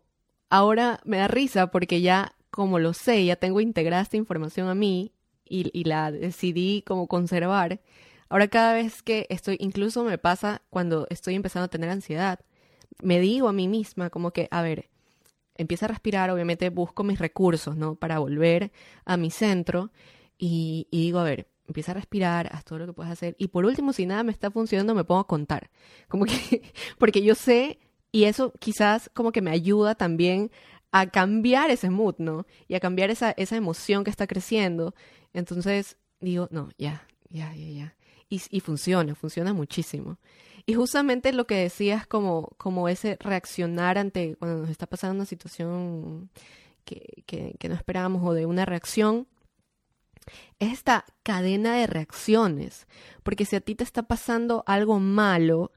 [0.49, 4.75] ahora me da risa porque ya, como lo sé, ya tengo integrada esta información a
[4.75, 5.13] mí
[5.45, 7.81] y, la decidí como conservar.
[8.29, 12.39] Ahora cada vez que estoy, incluso me pasa cuando estoy empezando a tener ansiedad,
[13.01, 14.89] me digo a mí misma como que, a ver,
[15.55, 17.95] empieza a respirar, obviamente busco mis recursos, ¿no?
[17.95, 18.71] Para volver
[19.05, 19.91] a mi centro
[20.37, 23.35] y digo, a ver, empieza a respirar, haz todo lo que puedes hacer.
[23.37, 25.69] Y por último, si nada me está funcionando, me pongo a contar.
[26.07, 26.61] Como que,
[26.97, 27.79] porque yo sé,
[28.11, 30.51] y eso quizás como que me ayuda también
[30.91, 32.45] a cambiar ese mood, ¿no?
[32.67, 34.93] Y a cambiar esa, esa emoción que está creciendo.
[35.33, 37.95] Entonces digo, no, ya, ya, ya, ya.
[38.29, 40.19] Y, y funciona, funciona muchísimo.
[40.65, 45.25] Y justamente lo que decías como, como ese reaccionar ante cuando nos está pasando una
[45.25, 46.29] situación
[46.85, 49.27] que, que, que no esperábamos o de una reacción,
[50.59, 52.87] esta cadena de reacciones.
[53.23, 55.71] Porque si a ti te está pasando algo malo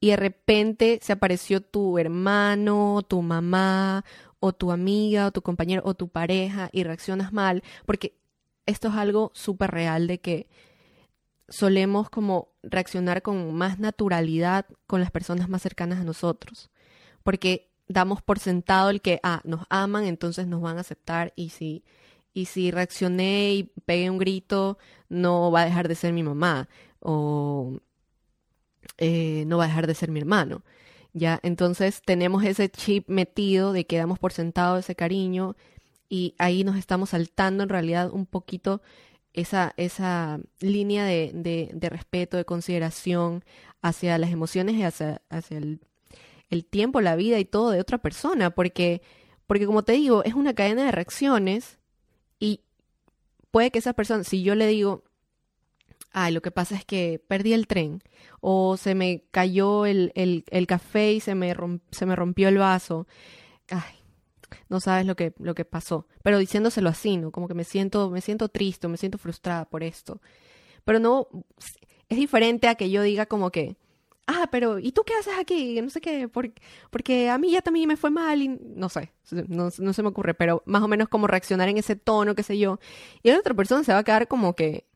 [0.00, 4.04] y de repente se apareció tu hermano, tu mamá,
[4.40, 8.16] o tu amiga, o tu compañero, o tu pareja y reaccionas mal, porque
[8.66, 10.48] esto es algo súper real de que
[11.48, 16.70] solemos como reaccionar con más naturalidad con las personas más cercanas a nosotros,
[17.22, 21.50] porque damos por sentado el que, ah, nos aman, entonces nos van a aceptar y
[21.50, 21.84] si
[22.32, 26.68] y si reaccioné y pegué un grito, no va a dejar de ser mi mamá
[27.00, 27.80] o
[28.98, 30.62] eh, no va a dejar de ser mi hermano.
[31.12, 35.56] Ya, entonces tenemos ese chip metido de que damos por sentado ese cariño
[36.08, 38.80] y ahí nos estamos saltando en realidad un poquito
[39.32, 43.44] esa, esa línea de, de, de respeto, de consideración
[43.82, 45.80] hacia las emociones y hacia, hacia el,
[46.50, 49.02] el, tiempo, la vida y todo de otra persona, porque,
[49.46, 51.79] porque como te digo, es una cadena de reacciones
[52.40, 52.62] y
[53.50, 55.04] puede que esa persona, si yo le digo,
[56.12, 58.02] ay, lo que pasa es que perdí el tren,
[58.40, 61.54] o se me cayó el, el, café y se me,
[61.92, 63.06] se me rompió el vaso,
[63.68, 64.00] ay,
[64.68, 66.06] no sabes lo que, lo que pasó.
[66.22, 67.30] Pero diciéndoselo así, ¿no?
[67.30, 70.20] Como que me siento, me siento triste, me siento frustrada por esto.
[70.84, 71.28] Pero no,
[72.08, 73.76] es diferente a que yo diga como que,
[74.26, 75.80] ah, pero ¿y tú qué haces aquí?
[75.80, 79.12] No sé qué, porque, a mí ya también me fue mal no sé,
[79.48, 82.58] no, se me ocurre, pero más o menos como reaccionar en ese tono, qué sé
[82.58, 82.78] yo.
[83.22, 84.86] Y la otra persona se va a quedar como que,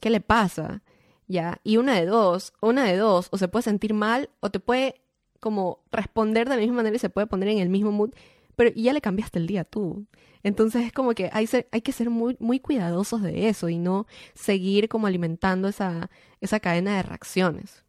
[0.00, 0.82] ¿qué le pasa?
[1.28, 4.60] Ya, y una de dos, una de dos, o se puede sentir mal o te
[4.60, 5.00] puede
[5.40, 8.10] como responder de la misma manera y se puede poner en el mismo mood,
[8.56, 10.06] pero ya le cambiaste el día tú.
[10.42, 14.06] Entonces es como que hay, hay que ser muy, muy cuidadosos de eso y no
[14.34, 17.84] seguir como alimentando esa, esa cadena de reacciones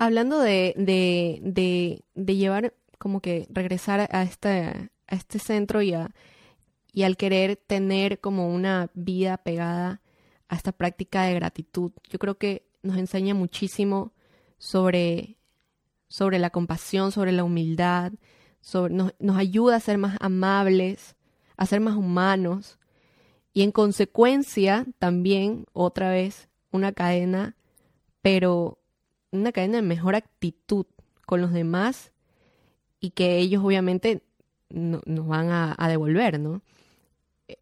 [0.00, 4.50] hablando de, de, de, llevar, como que regresar a este,
[5.06, 6.10] a este centro y, a,
[6.90, 10.00] y al querer tener como una vida pegada
[10.48, 14.14] a esta práctica de gratitud, yo creo que nos enseña muchísimo
[14.56, 15.36] sobre,
[16.08, 18.12] sobre la compasión, sobre la humildad,
[18.62, 21.14] sobre, nos, nos ayuda a ser más amables,
[21.58, 22.78] a ser más humanos
[23.52, 27.54] y en consecuencia también otra vez una cadena,
[28.22, 28.79] pero
[29.32, 30.86] una cadena de mejor actitud
[31.26, 32.12] con los demás
[33.00, 34.22] y que ellos obviamente
[34.68, 36.62] no, nos van a, devolver, ¿no?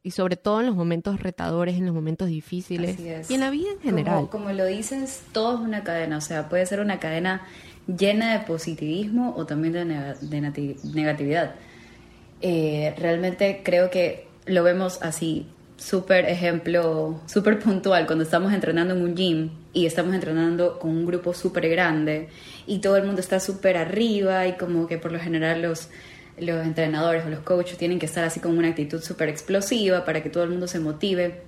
[0.03, 2.99] Y sobre todo en los momentos retadores, en los momentos difíciles
[3.31, 4.29] y en la vida en general.
[4.31, 7.47] Como, lo dices, todo es una cadena, o sea, puede ser una cadena
[7.87, 9.85] llena de positivismo o también de,
[10.95, 11.55] negatividad.
[12.41, 15.47] Eh, realmente creo que lo vemos así
[15.79, 21.07] súper ejemplo, súper puntual, cuando estamos entrenando en un gym y estamos entrenando con un
[21.07, 22.29] grupo súper grande
[22.67, 25.89] y todo el mundo está súper arriba y como que por lo general los,
[26.39, 30.23] los entrenadores o los coaches tienen que estar así con una actitud súper explosiva para
[30.23, 31.43] que todo el mundo se motive.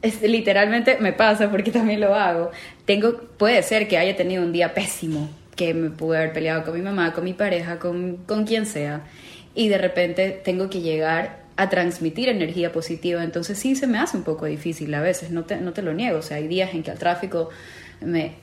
[0.00, 2.50] Es, literalmente me pasa porque también lo hago.
[2.84, 6.74] Tengo, puede ser que haya tenido un día pésimo, que me pude haber peleado con
[6.74, 9.02] mi mamá, con mi pareja, con, con quien sea
[9.54, 13.22] y de repente tengo que llegar a transmitir energía positiva.
[13.22, 15.94] Entonces sí se me hace un poco difícil a veces, no te, no te lo
[15.94, 16.18] niego.
[16.18, 17.50] O sea, hay días en que el tráfico
[18.00, 18.34] me,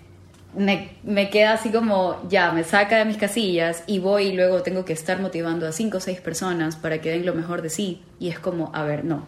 [0.56, 4.62] me, me, queda así como, ya, me saca de mis casillas y voy y luego
[4.62, 7.70] tengo que estar motivando a cinco o seis personas para que den lo mejor de
[7.70, 8.02] sí.
[8.20, 9.28] Y es como, a ver, no.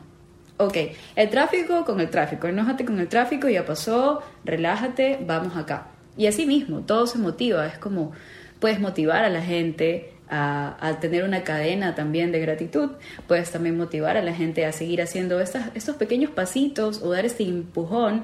[0.58, 0.78] Ok,
[1.16, 5.88] el tráfico con el tráfico, enójate con el tráfico, ya pasó, relájate, vamos acá.
[6.16, 8.12] Y así mismo, todo se motiva, es como,
[8.60, 12.92] puedes motivar a la gente a, tener una cadena también de gratitud,
[13.28, 17.26] puedes también motivar a la gente a seguir haciendo estas, estos pequeños pasitos o dar
[17.26, 18.24] este empujón,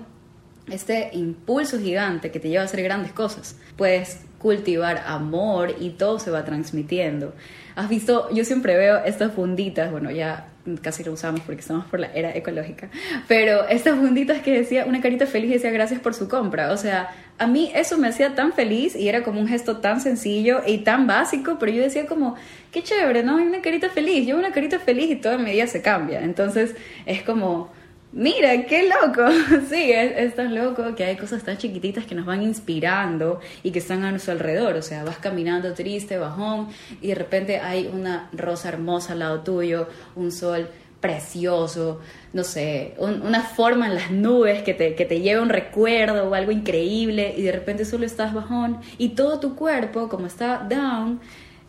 [0.71, 3.57] este impulso gigante que te lleva a hacer grandes cosas.
[3.75, 7.33] Puedes cultivar amor y todo se va transmitiendo.
[7.75, 10.47] Has visto, yo siempre veo estas funditas, bueno, ya
[10.81, 12.89] casi lo usamos porque estamos por la era ecológica,
[13.27, 17.09] pero estas funditas que decía una carita feliz decía gracias por su compra, o sea,
[17.37, 20.79] a mí eso me hacía tan feliz y era como un gesto tan sencillo y
[20.79, 22.35] tan básico, pero yo decía como,
[22.71, 23.37] qué chévere, ¿no?
[23.37, 26.75] Hay una carita feliz, yo una carita feliz y todo mi día se cambia, entonces
[27.05, 27.71] es como
[28.11, 29.23] Mira, qué loco.
[29.69, 33.79] Sí, es, tan loco que hay cosas tan chiquititas que nos van inspirando y que
[33.79, 34.75] están a nuestro alrededor.
[34.75, 36.69] O sea, vas caminando triste, bajón,
[37.01, 42.01] y de repente hay una rosa hermosa al lado tuyo, un sol precioso,
[42.33, 46.33] no sé, una forma en las nubes que te, que te lleva un recuerdo o
[46.33, 51.19] algo increíble, y de repente solo estás bajón y todo tu cuerpo, como está down,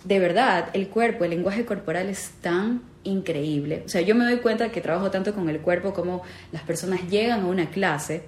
[0.04, 3.82] de verdad, el cuerpo, el lenguaje corporal es tan increíble.
[3.86, 7.08] O sea, yo me doy cuenta que trabajo tanto con el cuerpo como las personas
[7.08, 8.22] llegan a una clase,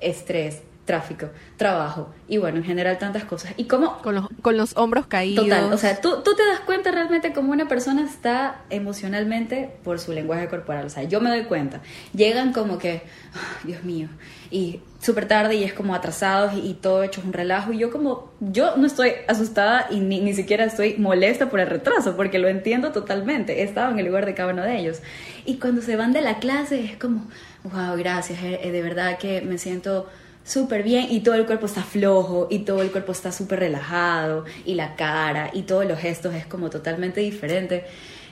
[0.00, 3.54] estrés, tráfico, trabajo y bueno, en general tantas cosas.
[3.56, 3.98] Y cómo...
[4.02, 5.44] Con los, con los hombros caídos.
[5.44, 9.98] Total, o sea, tú, tú te das cuenta realmente cómo una persona está emocionalmente por
[9.98, 10.86] su lenguaje corporal.
[10.86, 11.80] O sea, yo me doy cuenta.
[12.14, 13.02] Llegan como que,
[13.34, 14.08] ah, Dios mío,
[14.50, 18.30] y súper tarde y es como atrasados y, todo hecho un relajo y yo como,
[18.40, 22.48] yo no estoy asustada y ni, ni siquiera estoy molesta por el retraso porque lo
[22.48, 25.00] entiendo totalmente, he estado en el lugar de cada uno de ellos.
[25.44, 27.26] Y cuando se van de la clase es como,
[27.64, 30.08] wow, gracias, eh, eh, de verdad que me siento
[30.44, 34.44] súper bien y todo el cuerpo está flojo y todo el cuerpo está súper relajado
[34.64, 37.84] y la cara y todos los gestos es como totalmente diferente.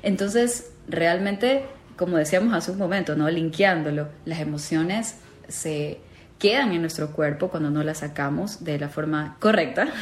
[0.02, 1.64] Entonces, realmente,
[1.96, 3.30] como decíamos hace un momento, ¿no?
[3.30, 5.16] Linkeándolo, las emociones
[5.48, 6.00] se
[6.38, 9.88] quedan en nuestro cuerpo cuando no las sacamos de la forma correcta.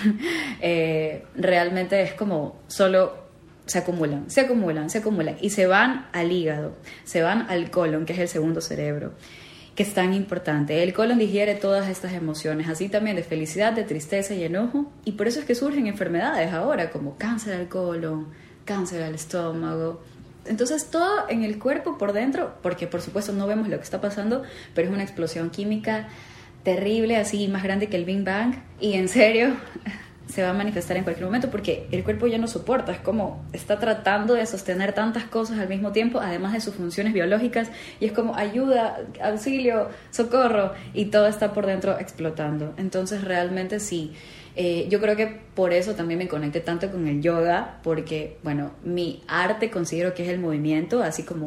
[0.62, 3.14] Eh, realmente es como solo
[3.64, 8.04] se acumulan, se acumulan, se acumulan y se van al hígado, se van al colon,
[8.04, 9.14] que es el segundo cerebro
[9.80, 10.82] que es tan importante.
[10.82, 15.12] El colon digiere todas estas emociones, así también de felicidad, de tristeza y enojo, y
[15.12, 18.26] por eso es que surgen enfermedades ahora, como cáncer al colon,
[18.66, 20.02] cáncer al estómago.
[20.44, 24.02] Entonces todo en el cuerpo por dentro, porque por supuesto no vemos lo que está
[24.02, 24.42] pasando,
[24.74, 26.08] pero es una explosión química
[26.62, 29.54] terrible, así más grande que el Big Bang, y en serio,
[30.30, 33.44] se va a manifestar en cualquier momento porque el cuerpo ya no soporta, es como
[33.52, 38.06] está tratando de sostener tantas cosas al mismo tiempo, además de sus funciones biológicas, y
[38.06, 42.74] es como ayuda, auxilio, socorro, y todo está por dentro explotando.
[42.76, 44.12] Entonces realmente sí,
[44.56, 48.72] eh, yo creo que por eso también me conecté tanto con el yoga, porque bueno,
[48.84, 51.46] mi arte considero que es el movimiento, así como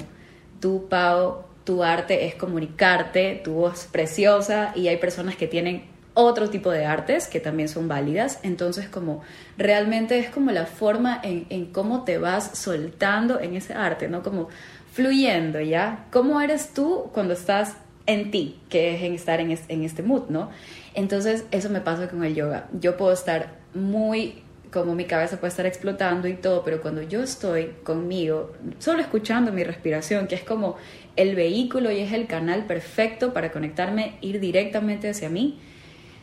[0.59, 6.49] tú, Pau, tu arte es comunicarte, tu voz preciosa, y hay personas que tienen otro
[6.49, 8.39] tipo de artes que también son válidas.
[8.43, 9.21] Entonces, como
[9.58, 14.23] realmente es como la forma en, cómo te vas soltando en ese arte, ¿no?
[14.23, 14.49] Como
[14.91, 16.06] fluyendo, ¿ya?
[16.12, 20.30] ¿Cómo eres tú cuando estás en ti, que es en estar en, en este mood,
[20.30, 20.49] ¿no?
[20.93, 22.67] Entonces, eso me pasa con el yoga.
[22.80, 27.21] Yo puedo estar muy como mi cabeza puede estar explotando y todo, pero cuando yo
[27.21, 30.78] estoy conmigo, solo escuchando mi respiración, que es como
[31.15, 35.60] el vehículo y es el canal perfecto para conectarme, ir directamente hacia mí,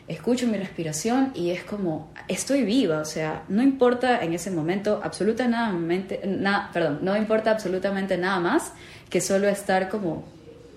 [0.07, 4.99] escucho mi respiración y es como, estoy viva, o sea, no importa en ese momento
[5.03, 8.73] absolutamente, nada, perdón, no importa absolutamente nada más
[9.09, 10.25] que solo estar como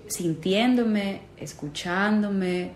[0.06, 2.72] sintiéndome, escuchándome,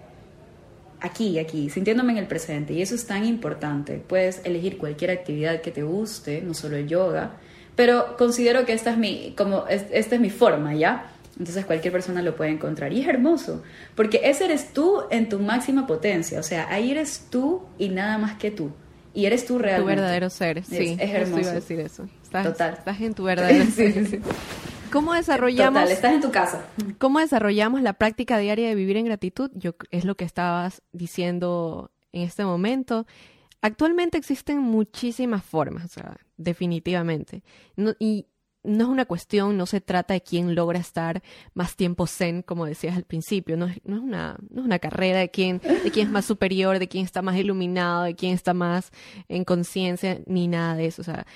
[1.00, 2.72] aquí, aquí, sintiéndome en el presente.
[2.72, 4.02] Y eso es tan importante.
[4.06, 7.32] Puedes elegir cualquier actividad que te guste, no solo el yoga,
[7.76, 11.12] pero considero que esta es mi, como, esta es mi forma, ¿ya?
[11.38, 12.92] Entonces cualquier persona lo puede encontrar.
[12.92, 13.62] Y es hermoso,
[13.94, 16.40] porque ese eres tú en tu máxima potencia.
[16.40, 18.72] O sea, ahí eres tú y nada más que tú.
[19.14, 19.94] Y eres tú realmente.
[19.94, 20.96] Tu verdadero ser, sí.
[20.98, 21.40] Es, hermoso.
[21.40, 22.08] Iba a decir eso.
[22.22, 22.74] Estás, Total.
[22.74, 24.20] Estás en tu verdadero ser.
[24.92, 25.82] ¿Cómo desarrollamos?
[25.82, 26.64] Total, estás en tu casa.
[26.98, 29.50] ¿Cómo desarrollamos la práctica diaria de vivir en gratitud?
[29.54, 33.06] Yo es lo que estabas diciendo en este momento.
[33.60, 37.42] Actualmente existen muchísimas formas, o sea, definitivamente.
[37.98, 38.26] y
[38.64, 41.22] no es una cuestión, no se trata de quién logra estar
[41.54, 44.78] más tiempo zen, como decías al principio, no es, no es, una, no es una
[44.78, 48.34] carrera de quién, de quién es más superior, de quién está más iluminado, de quién
[48.34, 48.90] está más
[49.28, 51.02] en conciencia, ni nada de eso.
[51.02, 51.26] O sea,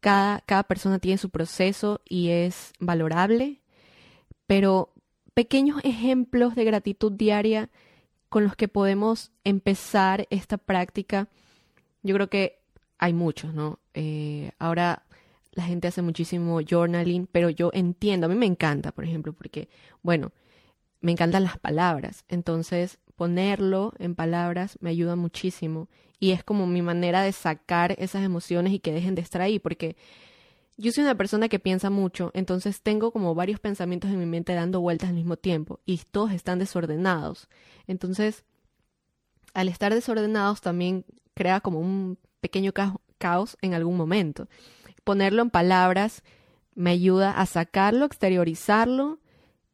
[0.00, 3.60] cada, cada persona tiene su proceso y es valorable,
[4.46, 4.92] pero
[5.34, 7.70] pequeños ejemplos de gratitud diaria
[8.28, 11.28] con los que podemos empezar esta práctica,
[12.02, 12.60] yo creo que
[12.98, 13.80] hay muchos, ¿no?
[13.94, 15.04] Eh, ahora
[15.52, 19.68] la gente hace muchísimo journaling, pero yo entiendo, a mí me encanta, por ejemplo, porque,
[20.02, 20.32] bueno,
[21.00, 25.88] me encantan las palabras, entonces ponerlo en palabras me ayuda muchísimo
[26.18, 29.58] y es como mi manera de sacar esas emociones y que dejen de estar ahí,
[29.58, 29.96] porque
[30.76, 34.54] yo soy una persona que piensa mucho, entonces tengo como varios pensamientos en mi mente
[34.54, 37.48] dando vueltas al mismo tiempo y todos están desordenados.
[37.86, 38.44] Entonces,
[39.52, 42.72] al estar desordenados también crea como un pequeño
[43.18, 44.48] caos en algún momento.
[45.10, 46.22] Ponerlo en palabras
[46.76, 49.18] me ayuda a sacarlo, exteriorizarlo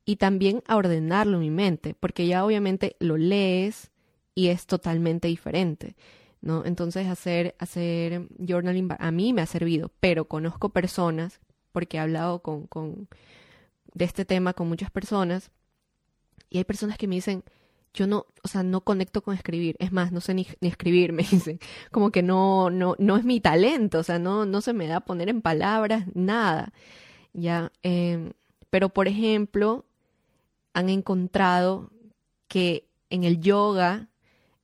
[0.07, 3.91] y también a ordenarlo en mi mente, porque ya obviamente lo lees
[4.35, 5.95] y es totalmente diferente.
[6.41, 6.65] ¿no?
[6.65, 11.39] Entonces hacer, hacer journaling a mí me ha servido, pero conozco personas,
[11.71, 13.07] porque he hablado con, con,
[13.93, 15.51] de este tema con muchas personas,
[16.49, 17.45] y hay personas que me dicen,
[17.97, 21.13] yo no, o sea, no conecto con escribir, es más, no sé ni, ni escribir,
[21.15, 21.59] me dicen,
[21.91, 25.01] como que no, no, no es mi talento, o sea, no, no se me da
[25.01, 26.73] poner en palabras nada,
[27.33, 28.33] ya, eh,
[28.71, 29.87] pero por ejemplo,
[30.75, 31.91] han encontrado
[32.49, 34.09] que en el yoga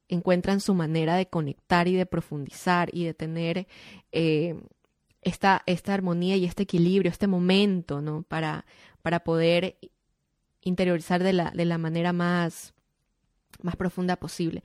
[0.09, 3.66] encuentran su manera de conectar y de profundizar y de tener
[4.12, 4.61] eh,
[5.22, 8.24] esta, esta armonía y este equilibrio, este momento, ¿no?
[8.24, 8.66] Para,
[9.01, 9.78] para poder
[10.61, 12.72] interiorizar de la, de la manera más,
[13.62, 14.62] más profunda posible.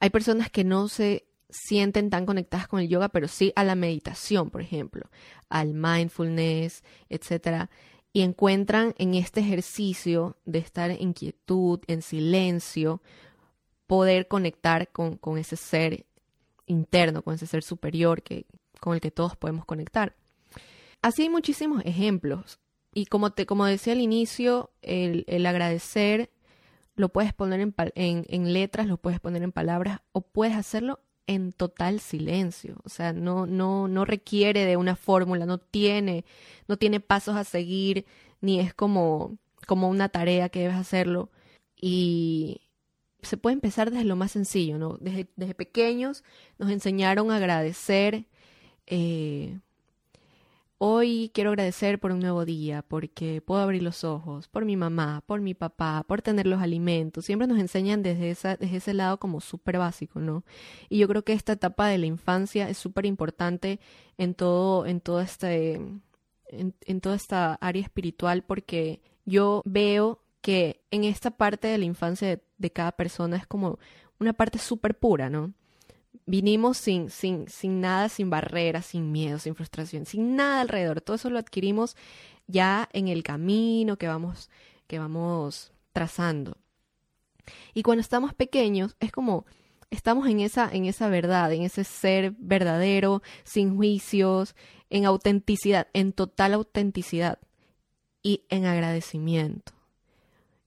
[0.00, 3.74] Hay personas que no se sienten tan conectadas con el yoga, pero sí a la
[3.74, 5.08] meditación, por ejemplo,
[5.48, 7.70] al mindfulness, etcétera,
[8.12, 13.02] y encuentran en este ejercicio de estar en quietud, en silencio,
[13.86, 16.06] poder conectar con, con ese ser
[16.66, 18.46] interno, con ese ser superior que,
[18.80, 20.14] con el que todos podemos conectar.
[21.00, 22.58] Así hay muchísimos ejemplos.
[22.92, 26.30] Y como, te, como decía al inicio, el, el agradecer
[26.98, 31.00] lo puedes poner en, en, en, letras, lo puedes poner en palabras o puedes hacerlo
[31.28, 32.76] en total silencio.
[32.84, 36.24] O sea, no, no, no requiere de una fórmula, no tiene,
[36.66, 38.04] no tiene pasos a seguir,
[38.40, 41.30] ni es como, como una tarea que debes hacerlo.
[41.80, 42.62] Y,
[43.22, 44.96] se puede empezar desde lo más sencillo, ¿no?
[45.00, 46.22] Desde, desde pequeños
[46.58, 48.26] nos enseñaron a agradecer.
[48.86, 49.58] Eh,
[50.78, 55.22] hoy quiero agradecer por un nuevo día, porque puedo abrir los ojos, por mi mamá,
[55.26, 57.24] por mi papá, por tener los alimentos.
[57.24, 60.44] Siempre nos enseñan desde, esa, ese lado como súper básico, ¿no?
[60.88, 63.80] Y yo creo que esta etapa de la infancia es súper importante
[64.16, 70.80] en todo, en todo este, en, en toda esta área espiritual, porque yo veo que
[70.90, 73.78] en esta parte de la infancia de, cada persona es como
[74.18, 75.52] una parte súper pura, ¿no?
[76.26, 81.00] Vinimos sin, sin, sin nada, sin barreras, sin miedo, sin frustración, sin nada alrededor.
[81.00, 81.96] Todo eso lo adquirimos
[82.46, 84.50] ya en el camino que vamos,
[84.86, 86.56] que vamos trazando.
[87.74, 89.46] Y cuando estamos pequeños, es como
[89.90, 94.54] estamos en esa, en esa verdad, en ese ser verdadero, sin juicios,
[94.90, 97.38] en autenticidad, en total autenticidad
[98.22, 99.72] y en agradecimiento.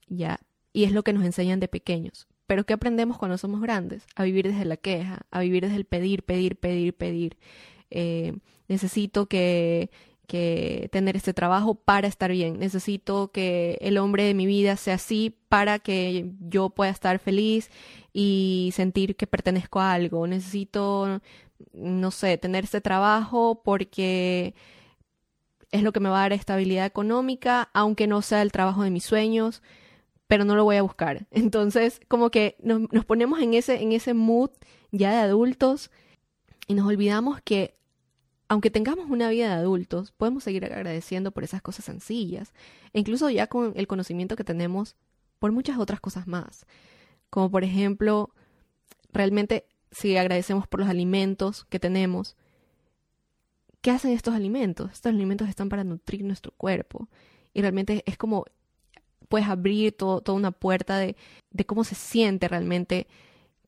[0.07, 0.39] ¿ya?
[0.73, 2.27] Y es lo que nos enseñan de pequeños.
[2.51, 4.05] Pero ¿qué aprendemos cuando somos grandes?
[4.13, 7.37] A vivir desde la queja, a vivir desde el pedir, pedir, pedir, pedir.
[7.91, 8.33] Eh,
[8.67, 9.89] necesito que,
[10.27, 12.59] que tener este trabajo para estar bien.
[12.59, 17.71] Necesito que el hombre de mi vida sea así para que yo pueda estar feliz
[18.11, 20.27] y sentir que pertenezco a algo.
[20.27, 21.21] Necesito,
[21.71, 24.55] no sé, tener este trabajo porque
[25.71, 28.91] es lo que me va a dar estabilidad económica, aunque no sea el trabajo de
[28.91, 29.61] mis sueños
[30.31, 31.27] pero no lo voy a buscar.
[31.31, 34.51] Entonces, como que nos, ponemos en ese, en ese mood
[34.89, 35.91] ya de adultos
[36.67, 37.75] y nos olvidamos que
[38.47, 42.53] aunque tengamos una vida de adultos, podemos seguir agradeciendo por esas cosas sencillas,
[42.93, 44.95] e incluso ya con el conocimiento que tenemos
[45.37, 46.65] por muchas otras cosas más.
[47.29, 48.33] Como por ejemplo,
[49.11, 52.37] realmente si agradecemos por los alimentos que tenemos,
[53.81, 54.93] ¿qué hacen estos alimentos?
[54.93, 57.09] Estos alimentos están para nutrir nuestro cuerpo.
[57.53, 58.45] Y realmente es como
[59.31, 61.15] puedes abrir toda una puerta de,
[61.49, 63.07] de cómo se siente realmente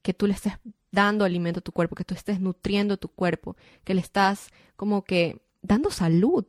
[0.04, 0.54] que tú le estés
[0.92, 5.04] dando alimento a tu cuerpo, que tú estés nutriendo tu cuerpo, que le estás como
[5.04, 6.46] que dando salud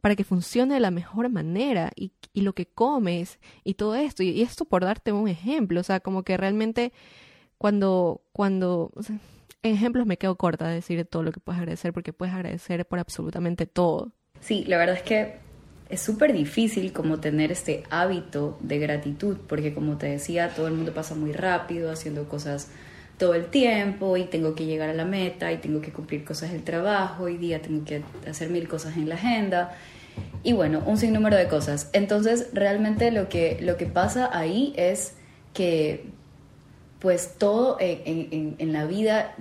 [0.00, 4.22] para que funcione de la mejor manera y, y lo que comes y todo esto.
[4.22, 6.92] Y, esto por darte un ejemplo, o sea, como que realmente
[7.56, 8.92] cuando, cuando,
[9.62, 12.98] ejemplos me quedo corta de decir todo lo que puedes agradecer porque puedes agradecer por
[12.98, 14.12] absolutamente todo.
[14.40, 15.38] Sí, la verdad es que
[15.88, 20.74] es súper difícil como tener este hábito de gratitud, porque como te decía, todo el
[20.74, 22.68] mundo pasa muy rápido haciendo cosas
[23.18, 26.50] todo el tiempo y tengo que llegar a la meta y tengo que cumplir cosas
[26.52, 29.76] del trabajo, hoy día tengo que hacer mil cosas en la agenda.
[30.42, 31.90] Y bueno, un sinnúmero de cosas.
[31.92, 35.14] Entonces, realmente lo que, lo que pasa ahí es
[35.52, 36.06] que
[36.98, 39.34] pues todo en la vida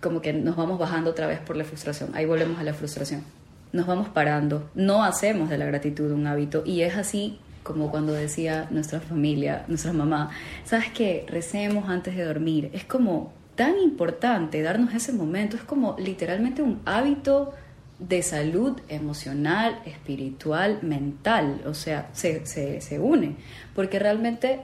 [0.00, 3.24] como que nos vamos bajando otra vez por la frustración, ahí volvemos a la frustración,
[3.72, 8.14] nos vamos parando, no hacemos de la gratitud un hábito y es así como cuando
[8.14, 10.30] decía nuestra familia, nuestra mamá,
[10.64, 15.94] sabes que recemos antes de dormir, es como tan importante darnos ese momento, es como
[15.98, 17.52] literalmente un hábito
[17.98, 23.36] de salud emocional, espiritual, mental, o sea, se, se, se une,
[23.74, 24.60] porque realmente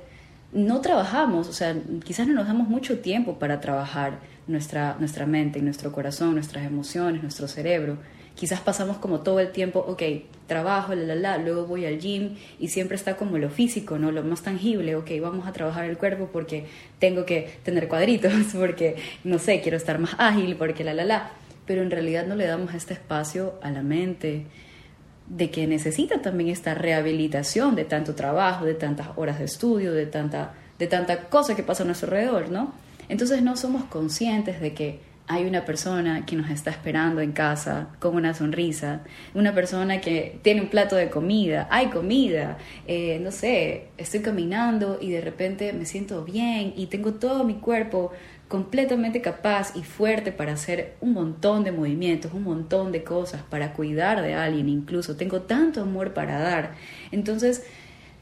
[0.52, 5.60] no trabajamos, o sea, quizás no nos damos mucho tiempo para trabajar nuestra, nuestra mente,
[5.62, 7.98] nuestro corazón, nuestras emociones, nuestro cerebro.
[8.34, 10.02] Quizás pasamos como todo el tiempo, ok,
[10.48, 14.10] trabajo, la, la, la, luego voy al gym y siempre está como lo físico, ¿no?
[14.10, 16.66] Lo más tangible, ok, vamos a trabajar el cuerpo porque
[16.98, 21.30] tengo que tener cuadritos, porque, no sé, quiero estar más ágil, porque la, la, la.
[21.64, 24.46] Pero en realidad no le damos este espacio a la mente
[25.28, 30.06] de que necesita también esta rehabilitación de tanto trabajo, de tantas horas de estudio, de
[30.06, 32.83] tanta, de tanta cosa que pasa a nuestro alrededor, ¿no?
[33.08, 37.88] Entonces no somos conscientes de que hay una persona que nos está esperando en casa
[37.98, 39.02] con una sonrisa,
[39.32, 44.98] una persona que tiene un plato de comida, hay comida, eh, no sé, estoy caminando
[45.00, 48.12] y de repente me siento bien y tengo todo mi cuerpo
[48.48, 53.72] completamente capaz y fuerte para hacer un montón de movimientos, un montón de cosas, para
[53.72, 56.74] cuidar de alguien incluso, tengo tanto amor para dar.
[57.12, 57.64] Entonces,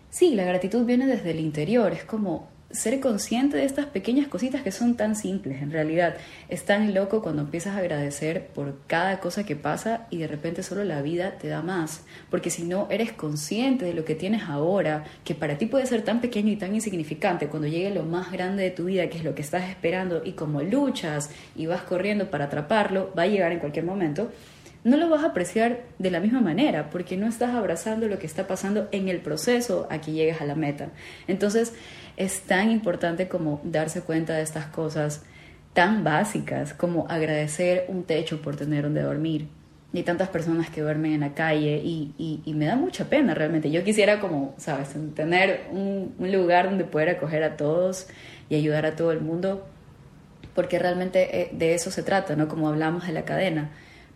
[0.08, 4.62] sí, la gratitud viene desde el interior, es como ser consciente de estas pequeñas cositas
[4.62, 6.16] que son tan simples en realidad.
[6.48, 10.62] Es tan loco cuando empiezas a agradecer por cada cosa que pasa y de repente
[10.62, 12.04] solo la vida te da más.
[12.30, 16.02] Porque si no eres consciente de lo que tienes ahora, que para ti puede ser
[16.02, 19.24] tan pequeño y tan insignificante, cuando llegue lo más grande de tu vida, que es
[19.24, 23.52] lo que estás esperando, y como luchas y vas corriendo para atraparlo, va a llegar
[23.52, 24.30] en cualquier momento
[24.84, 28.26] no lo vas a apreciar de la misma manera porque no estás abrazando lo que
[28.26, 30.88] está pasando en el proceso a que llegues a la meta.
[31.28, 31.72] Entonces,
[32.16, 35.22] es tan importante como darse cuenta de estas cosas
[35.72, 39.48] tan básicas como agradecer un techo por tener donde dormir.
[39.94, 43.70] Hay tantas personas que duermen en la calle y, me da mucha pena realmente.
[43.70, 48.06] Yo quisiera como, sabes, tener un, un, lugar donde poder acoger a todos
[48.48, 49.66] y ayudar a todo el mundo,
[50.54, 52.48] porque realmente eh, de eso se trata, ¿no?
[52.48, 53.70] Como hablamos de la cadena.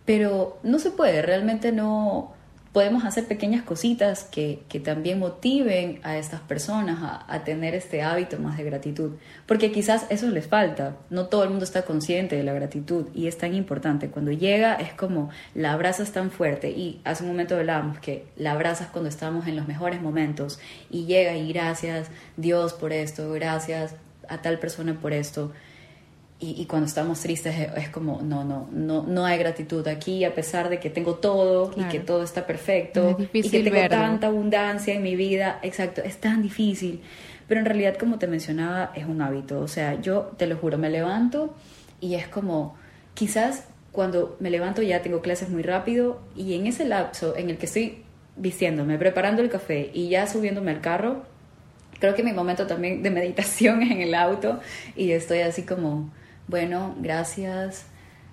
[0.05, 2.33] Pero no se puede, realmente no,
[2.77, 8.55] podemos hacer pequeñas cositas que, también motiven a estas personas a, tener este hábito más
[8.55, 9.13] de gratitud,
[9.47, 13.25] porque quizás eso les falta, no todo el mundo está consciente de la gratitud y
[13.25, 17.55] es tan importante, cuando llega es como la abrazas tan fuerte y hace un momento
[17.55, 20.59] hablábamos que la abrazas cuando estamos en los mejores momentos
[20.91, 23.95] y llega y gracias Dios por esto, gracias
[24.29, 25.51] a tal persona por esto,
[26.39, 30.69] y, cuando estamos tristes es, como, no, no, no, no hay gratitud aquí, a pesar
[30.69, 35.01] de que tengo todo y que todo está perfecto y que tengo tanta abundancia en
[35.01, 35.59] mi vida.
[35.63, 37.01] Exacto, es tan difícil.
[37.47, 39.59] Pero en realidad, como te mencionaba, es un hábito.
[39.61, 41.55] O sea, yo te lo juro, me levanto
[41.99, 42.75] y es como,
[43.15, 47.57] quizás cuando me levanto ya tengo clases muy rápido y en ese lapso en el
[47.57, 48.03] que estoy
[48.35, 51.23] vistiéndome, preparando el café y ya subiéndome al carro,
[51.99, 54.59] creo que mi momento también de meditación es en el auto
[54.95, 56.11] y estoy así como
[56.47, 57.85] bueno, gracias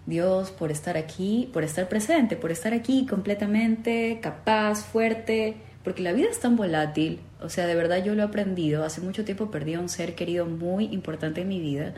[0.07, 6.13] Dios por estar aquí, por estar presente, por estar aquí completamente capaz, fuerte, porque la
[6.13, 9.51] vida es tan volátil, o sea, de verdad yo lo he aprendido, hace mucho tiempo
[9.51, 11.95] perdí a un ser querido muy importante en mi vida.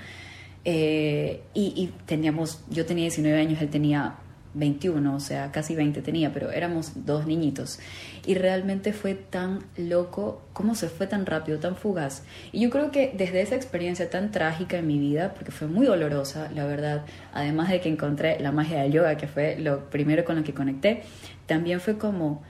[0.64, 4.16] Eh, y, y teníamos, yo tenía 19 años, él tenía
[4.56, 7.78] 21, o sea, casi 20 tenía, pero éramos dos niñitos.
[8.24, 12.24] Y realmente fue tan loco, cómo se fue tan rápido, tan fugaz.
[12.52, 15.86] Y yo creo que desde esa experiencia tan trágica en mi vida, porque fue muy
[15.86, 20.24] dolorosa, la verdad, además de que encontré la magia del yoga, que fue lo primero
[20.24, 21.02] con lo que conecté,
[21.46, 22.42] también fue como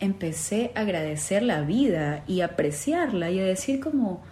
[0.00, 4.22] empecé a agradecer la vida y apreciarla y a decir como,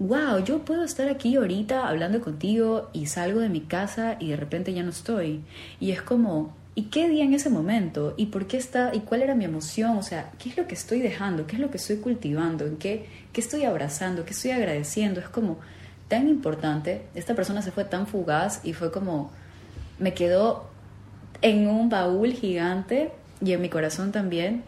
[0.00, 4.36] wow, yo puedo estar aquí ahorita hablando contigo y salgo de mi casa y de
[4.36, 5.44] repente ya no estoy.
[5.78, 8.14] Y es como, ¿Y qué día en ese momento?
[8.16, 8.94] ¿Y por qué está?
[8.94, 9.98] ¿Y cuál era mi emoción?
[9.98, 11.46] O sea, ¿qué es lo que estoy dejando?
[11.46, 12.66] ¿Qué es lo que estoy cultivando?
[12.66, 14.24] ¿En qué, qué estoy abrazando?
[14.24, 15.20] ¿Qué estoy agradeciendo?
[15.20, 15.58] Es como
[16.08, 17.02] tan importante.
[17.14, 19.30] Esta persona se fue tan fugaz y fue como,
[19.98, 20.70] me quedó
[21.42, 23.12] en un baúl gigante
[23.44, 24.62] y en mi corazón también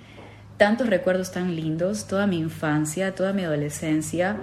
[0.57, 4.37] tantos recuerdos tan lindos, toda mi infancia, toda mi adolescencia.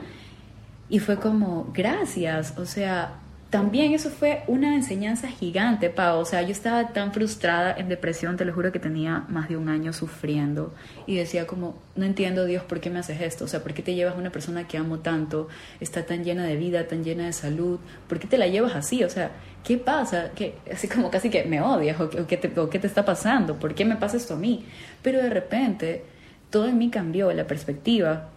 [0.90, 3.14] Y fue como, gracias, o sea,
[3.50, 6.20] también eso fue una enseñanza gigante, Pau.
[6.20, 9.58] O sea, yo estaba tan frustrada en depresión, te lo juro que tenía más de
[9.58, 10.72] un año sufriendo
[11.08, 13.46] y decía como, no entiendo Dios, ¿por qué me haces esto?
[13.46, 15.48] O sea, ¿por qué te llevas a una persona que amo tanto,
[15.80, 17.80] está tan llena de vida, tan llena de salud?
[18.08, 19.04] ¿Por qué te la llevas así?
[19.04, 19.32] O sea,
[19.64, 20.30] ¿qué pasa?
[20.36, 23.58] ¿Qué, así como casi que me odias o, qué te, o qué te está pasando?
[23.58, 24.66] ¿Por qué me pasa esto a mí?
[25.02, 26.04] Pero de repente
[26.52, 28.30] todo en mí cambió, la perspectiva.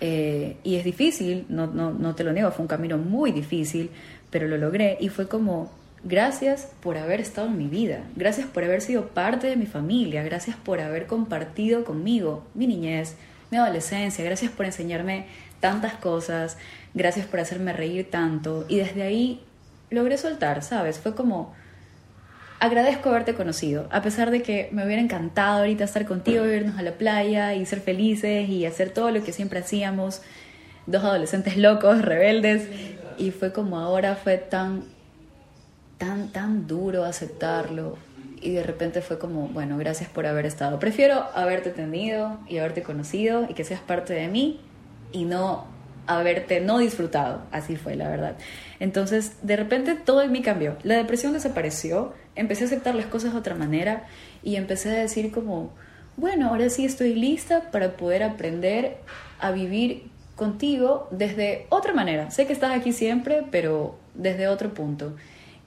[0.00, 3.90] Eh, y es difícil, no, no, no te lo niego, fue un camino muy difícil,
[4.30, 4.96] pero lo logré.
[5.00, 5.70] Y fue como,
[6.04, 10.22] gracias por haber estado en mi vida, gracias por haber sido parte de mi familia,
[10.22, 13.16] gracias por haber compartido conmigo mi niñez,
[13.50, 15.26] mi adolescencia, gracias por enseñarme
[15.60, 16.56] tantas cosas,
[16.94, 19.42] gracias por hacerme reír tanto y desde ahí
[19.90, 20.98] logré soltar, ¿sabes?
[20.98, 21.52] Fue como,
[22.60, 26.82] agradezco haberte conocido, a pesar de que me hubiera encantado ahorita estar contigo, irnos a
[26.82, 30.22] la playa y ser felices y hacer todo lo que siempre hacíamos,
[30.86, 32.68] dos adolescentes locos, rebeldes,
[33.20, 34.84] y fue como ahora fue tan,
[35.98, 37.98] tan, tan duro aceptarlo.
[38.40, 40.78] Y de repente fue como, bueno, gracias por haber estado.
[40.78, 44.60] Prefiero haberte tenido y haberte conocido y que seas parte de mí
[45.12, 45.66] y no
[46.06, 47.42] haberte no disfrutado.
[47.52, 48.36] Así fue, la verdad.
[48.80, 50.78] Entonces, de repente todo en mí cambió.
[50.82, 54.06] La depresión desapareció, empecé a aceptar las cosas de otra manera
[54.42, 55.74] y empecé a decir como,
[56.16, 58.96] bueno, ahora sí estoy lista para poder aprender
[59.38, 60.10] a vivir
[60.40, 62.30] contigo desde otra manera.
[62.30, 65.14] Sé que estás aquí siempre, pero desde otro punto.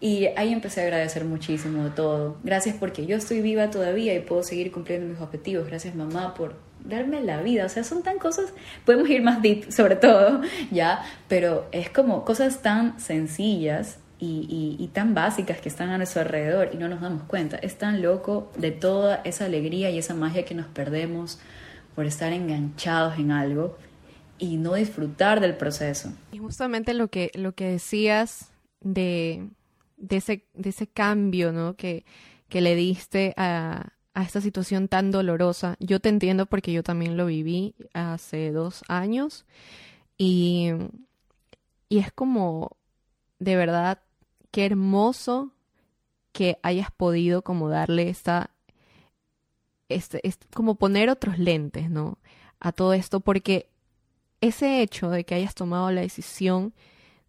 [0.01, 2.37] Y ahí empecé a agradecer muchísimo de todo.
[2.43, 5.67] Gracias porque yo estoy viva todavía y puedo seguir cumpliendo mis objetivos.
[5.67, 7.67] Gracias mamá por darme la vida.
[7.67, 8.51] O sea, son tan cosas,
[8.83, 11.03] podemos ir más deep sobre todo, ¿ya?
[11.27, 16.69] Pero es como cosas tan sencillas y, y, tan básicas que están a nuestro alrededor
[16.73, 17.57] y no nos damos cuenta.
[17.57, 21.39] Es tan loco de toda esa alegría y esa magia que nos perdemos
[21.93, 23.77] por estar enganchados en algo
[24.37, 26.11] y no disfrutar del proceso.
[26.31, 29.49] Y justamente lo que, lo que decías de,
[29.97, 31.75] de, ese, de ese cambio ¿no?
[31.75, 32.05] que,
[32.49, 37.17] que le diste a, a esta situación tan dolorosa, yo te entiendo porque yo también
[37.17, 39.45] lo viví hace dos años
[40.17, 40.71] y,
[41.89, 42.77] y es como,
[43.39, 43.99] de verdad,
[44.51, 45.51] qué hermoso
[46.31, 48.51] que hayas podido como darle esta,
[49.89, 52.17] este, este, como poner otros lentes, ¿no?
[52.59, 53.69] A todo esto, porque
[54.43, 56.73] ese hecho de que hayas tomado la decisión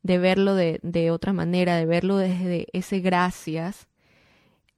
[0.03, 3.87] de verlo de, otra manera, de verlo desde ese gracias,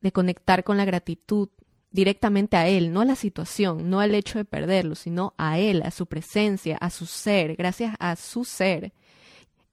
[0.01, 1.49] de conectar con la gratitud
[1.91, 5.83] directamente a él, no a la situación, no al hecho de perderlo, sino a él,
[5.83, 8.93] a su presencia, a su ser, gracias a su ser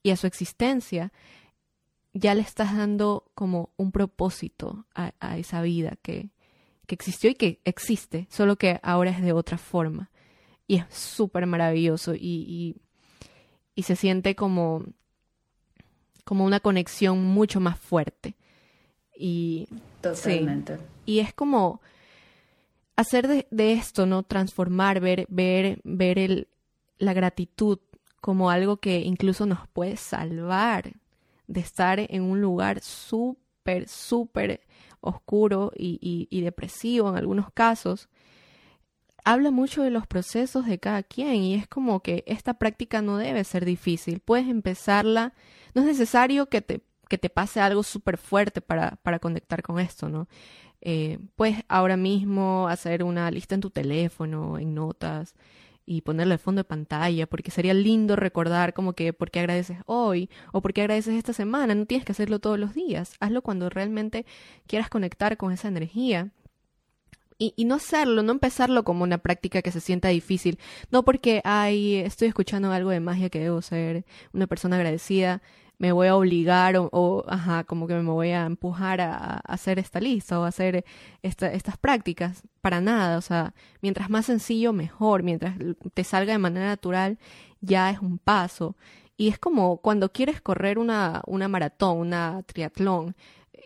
[0.02, 1.12] y a su existencia,
[2.14, 6.30] ya le estás dando como un propósito a, a esa vida que,
[6.88, 10.10] que existió y que existe, solo que ahora es de otra forma
[10.74, 12.76] y es súper maravilloso y,
[13.76, 14.84] y, se siente como,
[16.24, 18.34] como una conexión mucho más fuerte.
[19.16, 19.68] Y,
[20.02, 20.80] Totalmente.
[21.06, 21.80] y es como
[22.96, 24.24] hacer de, de, esto, ¿no?
[24.24, 26.48] Transformar, ver, ver, ver el,
[26.98, 27.78] la gratitud
[28.20, 30.94] como algo que incluso nos puede salvar
[31.46, 34.62] de estar en un lugar súper, súper
[35.02, 38.10] oscuro y, y, y, depresivo en algunos casos,
[39.24, 43.18] habla mucho de los procesos de cada quien y es como que esta práctica no
[43.18, 44.20] debe ser difícil.
[44.20, 45.34] Puedes empezarla,
[45.74, 49.80] no es necesario que te, que te pase algo súper fuerte para, para conectar con
[49.80, 50.28] esto, ¿no?
[50.82, 55.34] Eh, puedes ahora mismo hacer una lista en tu teléfono, en notas
[55.86, 60.30] y ponerle fondo de pantalla, porque sería lindo recordar como que por qué agradeces hoy
[60.52, 61.76] o por qué agradeces esta semana.
[61.76, 63.16] No tienes que hacerlo todos los días.
[63.22, 64.26] Hazlo cuando realmente
[64.68, 66.32] quieras conectar con esa energía
[67.56, 70.60] y, no hacerlo, no empezarlo como una práctica que se sienta difícil,
[70.92, 75.42] no porque, ay, estoy escuchando algo de magia que debo ser una persona agradecida,
[75.80, 80.00] me voy a obligar o, ajá, como que me voy a empujar a, hacer esta
[80.00, 80.86] lista o a hacer
[81.22, 85.58] estas prácticas, para nada, o sea, mientras más sencillo, mejor, mientras
[85.94, 87.18] te salga de manera natural,
[87.62, 88.76] ya es un paso.
[89.18, 93.16] Y es como cuando quieres correr una, una maratón, una triatlón,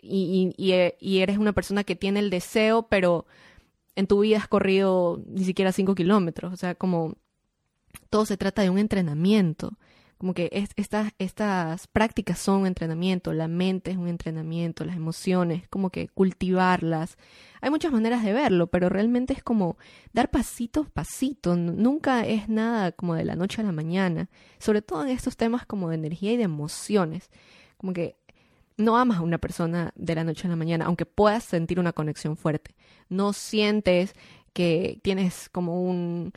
[0.02, 3.26] y, y, y eres una persona que tiene el deseo, pero
[3.98, 6.52] en tu vida has corrido ni siquiera cinco kilómetros.
[6.52, 7.16] O sea, como
[8.10, 9.76] todo se trata de un entrenamiento.
[10.18, 15.66] Como que estas, estas prácticas son un entrenamiento, la mente es un entrenamiento, las emociones,
[15.68, 17.18] como que cultivarlas.
[17.60, 19.76] Hay muchas maneras de verlo, pero realmente es como
[20.12, 21.56] dar pasitos, pasito.
[21.56, 24.30] Nunca es nada como de la noche a la mañana.
[24.60, 27.30] Sobre todo en estos temas como de energía y de emociones.
[27.78, 28.16] Como que
[28.76, 31.92] no amas a una persona de la noche a la mañana, aunque puedas sentir una
[31.92, 32.76] conexión fuerte.
[33.08, 34.14] No sientes
[34.52, 36.32] que tienes como un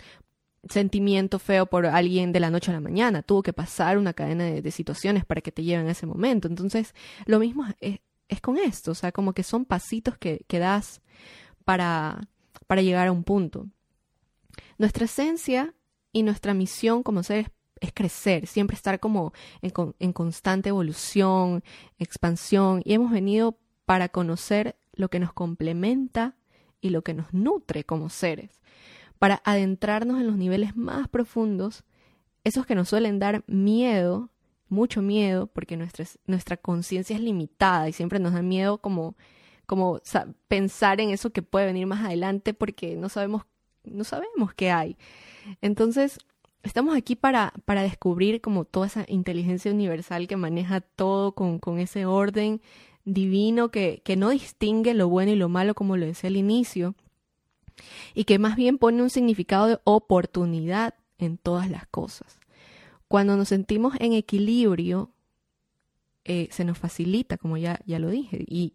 [0.69, 4.45] sentimiento feo por alguien de la noche a la mañana, tuvo que pasar una cadena
[4.45, 6.47] de, situaciones para que te lleven a ese momento.
[6.47, 6.93] Entonces,
[7.25, 7.99] lo mismo es,
[8.41, 11.01] con esto, o sea, como que son pasitos que, que das
[11.65, 12.21] para,
[12.67, 13.67] para llegar a un punto.
[14.77, 15.73] Nuestra esencia
[16.11, 17.47] y nuestra misión como seres
[17.79, 21.63] es crecer, siempre estar como en, en, constante evolución,
[21.97, 26.35] expansión, y hemos venido para conocer lo que nos complementa
[26.81, 28.61] y lo que nos nutre como seres
[29.21, 31.83] para adentrarnos en los niveles más profundos,
[32.43, 34.31] esos que nos suelen dar miedo,
[34.67, 39.15] mucho miedo, porque nuestra, nuestra conciencia es limitada y siempre nos da miedo como,
[39.67, 40.01] como
[40.47, 43.43] pensar en eso que puede venir más adelante porque no sabemos,
[43.83, 44.97] no sabemos qué hay.
[45.61, 46.17] Entonces,
[46.63, 51.77] estamos aquí para, para descubrir como toda esa inteligencia universal que maneja todo con, con
[51.77, 52.59] ese orden
[53.05, 56.95] divino que, que no distingue lo bueno y lo malo como lo decía al inicio,
[58.13, 62.39] y que más bien pone un significado de oportunidad en todas las cosas.
[63.07, 65.11] Cuando nos sentimos en equilibrio,
[66.23, 68.73] eh, se nos facilita, como ya, ya lo dije, y,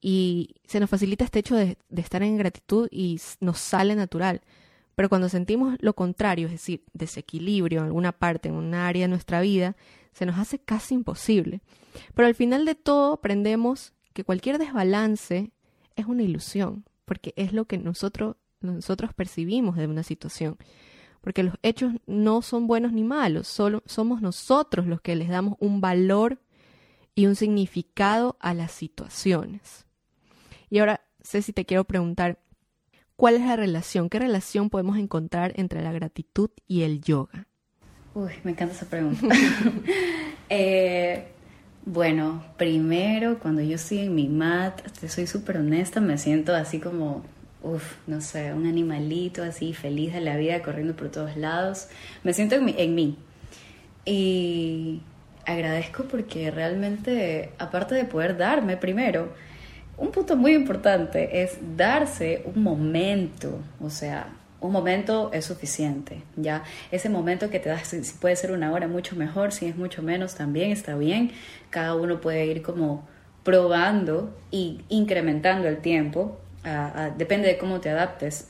[0.00, 4.42] y, se nos facilita este hecho de, de estar en gratitud y nos sale natural.
[4.94, 9.08] Pero cuando sentimos lo contrario, es decir, desequilibrio en alguna parte, en una área de
[9.08, 9.76] nuestra vida,
[10.12, 11.62] se nos hace casi imposible.
[12.14, 15.52] Pero al final de todo aprendemos que cualquier desbalance
[15.96, 20.56] es una ilusión porque es lo que nosotros, nosotros percibimos de una situación.
[21.20, 25.56] Porque los hechos no son buenos ni malos, solo somos nosotros los que les damos
[25.60, 26.40] un valor
[27.14, 29.86] y un significado a las situaciones.
[30.70, 32.40] Y ahora, Ceci, te quiero preguntar,
[33.14, 34.08] ¿cuál es la relación?
[34.08, 37.46] ¿Qué relación podemos encontrar entre la gratitud y el yoga?
[38.14, 39.26] Uy, me encanta esa pregunta.
[40.50, 41.24] eh,
[41.86, 47.24] bueno, primero, cuando yo estoy en mi mat, soy súper honesta, me siento así como,
[47.62, 51.88] uff, no sé, un animalito así, feliz de la vida, corriendo por todos lados.
[52.22, 53.16] Me siento en, en mí.
[54.04, 55.00] Y
[55.46, 59.32] agradezco porque realmente, aparte de poder darme primero,
[59.96, 64.26] un punto muy importante es darse un momento, o sea,
[64.62, 66.62] un momento es suficiente, ¿ya?
[66.90, 70.02] Ese momento que te das, si puede ser una hora mucho mejor, si es mucho
[70.02, 71.32] menos también está bien.
[71.68, 73.06] Cada uno puede ir como
[73.42, 76.38] probando y incrementando el tiempo,
[77.18, 78.48] depende de cómo te adaptes.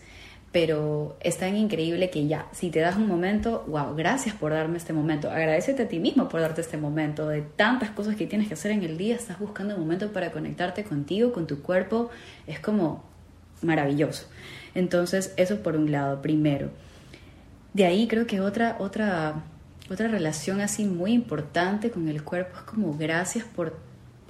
[0.52, 4.76] Pero es tan increíble que ya, si te das un momento, wow, gracias por darme
[4.76, 5.30] este momento.
[5.30, 7.26] Agradecete a ti mismo por darte este momento.
[7.26, 10.30] De tantas cosas que tienes que hacer en el día, estás buscando un momento para
[10.30, 12.10] conectarte contigo, con tu cuerpo.
[12.46, 13.02] Es como
[13.62, 14.26] maravilloso.
[14.74, 16.70] Entonces, eso por un lado, primero.
[17.74, 19.44] De ahí creo que otra, otra,
[19.90, 23.76] otra relación así muy importante con el cuerpo es como gracias por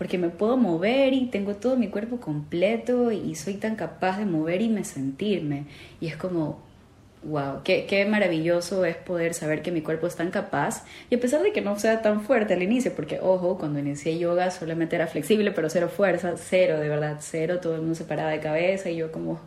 [0.02, 4.24] porque me puedo mover y tengo todo mi cuerpo completo y soy tan capaz de
[4.24, 5.66] mover y me sentirme.
[6.00, 6.60] Y es como,
[7.22, 10.84] wow, qué, qué, maravilloso es poder saber que mi cuerpo es tan capaz.
[11.08, 14.18] Y a pesar de que no sea tan fuerte al inicio, porque ojo, cuando inicié
[14.18, 18.04] yoga solamente era flexible, pero cero fuerza, cero, de verdad, cero, todo el mundo se
[18.04, 19.40] paraba de cabeza y yo como,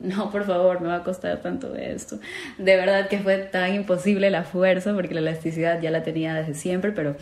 [0.02, 2.18] no, por favor, me va a costar tanto esto.
[2.58, 6.54] De verdad que fue tan imposible la fuerza, porque la elasticidad ya la tenía desde
[6.54, 7.16] siempre, pero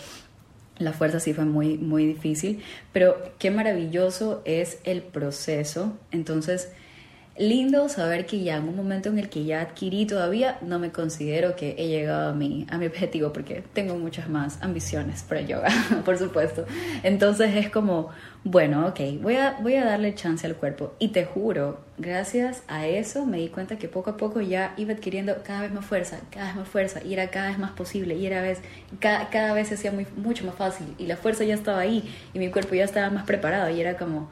[0.79, 2.63] la fuerza sí fue muy, muy difícil.
[2.93, 5.99] Pero qué maravilloso es el proceso.
[6.13, 6.73] Entonces,
[7.39, 10.91] lindo saber que ya en un momento en el que ya adquirí todavía no me
[10.91, 15.41] considero que he llegado a mi, a mi objetivo porque tengo muchas más ambiciones para
[15.43, 15.69] yoga,
[16.05, 16.67] por supuesto.
[17.03, 18.11] Entonces es como,
[18.45, 22.87] bueno, ok, voy a, voy a darle chance al cuerpo y te juro, gracias a
[22.87, 26.19] eso me di cuenta que poco a poco ya iba adquiriendo cada vez más fuerza,
[26.31, 28.61] cada vez más fuerza y era cada vez más posible y era vez,
[28.99, 32.13] cada, cada vez se hacía muy, mucho más fácil y la fuerza ya estaba ahí
[32.35, 34.29] y mi cuerpo ya estaba más preparado y era como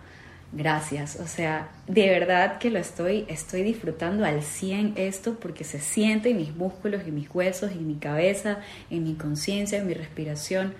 [0.52, 1.18] gracias.
[1.20, 6.30] O sea, de verdad que lo estoy, estoy disfrutando al 100 esto porque se siente
[6.30, 8.58] en mis músculos, en mis huesos, en mi cabeza,
[8.90, 10.74] en mi conciencia, en mi respiración.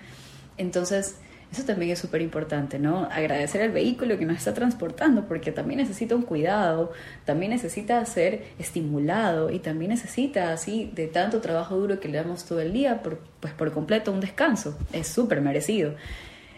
[0.57, 1.17] Entonces,
[1.51, 3.07] eso también es súper importante, ¿no?
[3.09, 6.91] Agradecer al vehículo que nos está transportando porque también necesita un cuidado,
[7.23, 12.43] también necesita ser estimulado y también necesita, así, de tanto trabajo duro que le damos
[12.43, 14.77] todo el día, pues por completo un descanso.
[14.91, 15.95] Es súper merecido.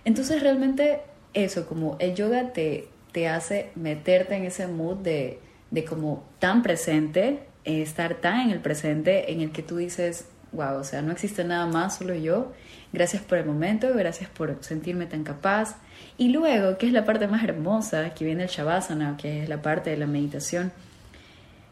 [0.05, 1.01] Entonces, realmente
[1.35, 5.39] eso, como el yoga te, te hace meterte en ese mood de,
[5.71, 10.27] de como tan presente, eh, estar tan en el presente en el que tú dices,
[10.51, 12.51] wow, o sea, no existe nada más, solo yo.
[12.91, 15.75] Gracias por el momento, gracias por sentirme tan capaz.
[16.17, 19.61] Y luego, que es la parte más hermosa, que viene el Shavasana, que es la
[19.61, 20.71] parte de la meditación,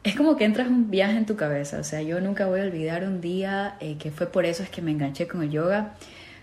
[0.03, 1.79] es como que entras un viaje en tu cabeza.
[1.79, 4.69] O sea, yo nunca voy a olvidar un día eh, que fue por eso es
[4.69, 5.95] que me enganché con el yoga.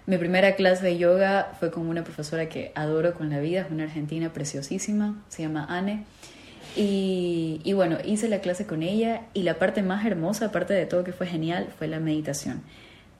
[0.07, 3.71] Mi primera clase de yoga fue con una profesora que adoro con la vida, es
[3.71, 6.05] una argentina preciosísima, se llama Anne.
[6.77, 10.85] Y, y, bueno, hice la clase con ella y la parte más hermosa, aparte de
[10.85, 12.63] todo que fue genial, fue la meditación.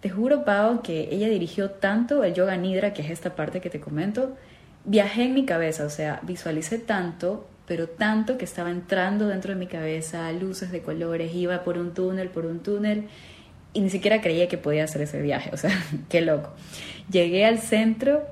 [0.01, 3.71] Te juro, Pau, que ella dirigió tanto el yoga nidra, que es esta parte que
[3.71, 4.37] te comento,
[4.85, 9.59] viajé en mi cabeza, o sea, visualicé tanto, pero tanto que estaba entrando dentro de
[9.59, 13.09] mi cabeza, luces de colores, iba por un túnel, por un túnel,
[13.75, 15.71] y ni siquiera creía que podía hacer ese viaje, o sea,
[16.09, 16.55] qué loco.
[17.11, 18.23] Llegué al centro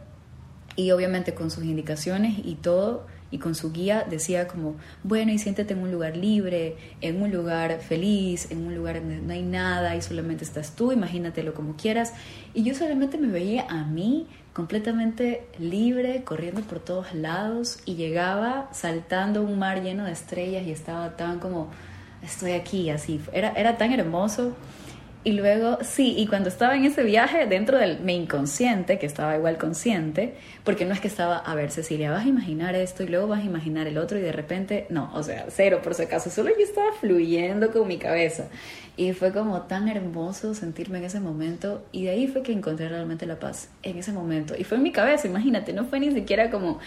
[0.77, 5.39] y obviamente con sus indicaciones y todo, y con su guía decía como, bueno, y
[5.39, 9.43] siéntete en un lugar libre, en un lugar feliz, en un lugar donde no hay
[9.43, 12.13] nada y solamente estás tú, imagínatelo como quieras.
[12.53, 18.69] Y yo solamente me veía a mí completamente libre, corriendo por todos lados y llegaba
[18.73, 21.71] saltando un mar lleno de estrellas y estaba tan como,
[22.23, 23.19] estoy aquí, así.
[23.33, 24.55] Era, era tan hermoso.
[25.25, 29.37] Y luego, sí, y cuando estaba en ese viaje, dentro del mi inconsciente, que estaba
[29.37, 33.07] igual consciente, porque no es que estaba, a ver, Cecilia, vas a imaginar esto y
[33.07, 36.03] luego vas a imaginar el otro y de repente, no, o sea, cero por si
[36.03, 38.49] acaso, solo yo estaba fluyendo con mi cabeza.
[38.97, 42.89] Y fue como tan hermoso sentirme en ese momento y de ahí fue que encontré
[42.89, 44.55] realmente la paz, en ese momento.
[44.59, 46.81] Y fue en mi cabeza, imagínate, no fue ni siquiera como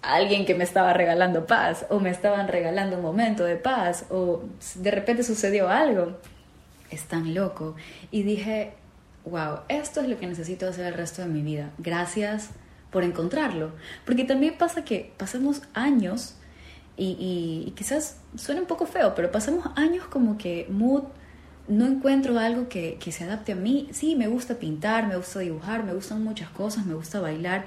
[0.00, 4.44] alguien que me estaba regalando paz o me estaban regalando un momento de paz o
[4.76, 6.16] de repente sucedió algo
[6.90, 7.76] es tan loco.
[8.10, 8.74] Y dije,
[9.24, 11.70] wow, esto es lo que necesito hacer el resto de mi vida.
[11.78, 12.50] Gracias
[12.90, 13.72] por encontrarlo.
[14.04, 16.36] Porque también pasa que pasamos años,
[16.96, 21.04] y, quizás suena un poco feo, pero pasamos años como que mood,
[21.68, 23.88] no encuentro algo que, que se adapte a mí.
[23.92, 27.66] Sí, me gusta pintar, me gusta dibujar, me gustan muchas cosas, me gusta bailar,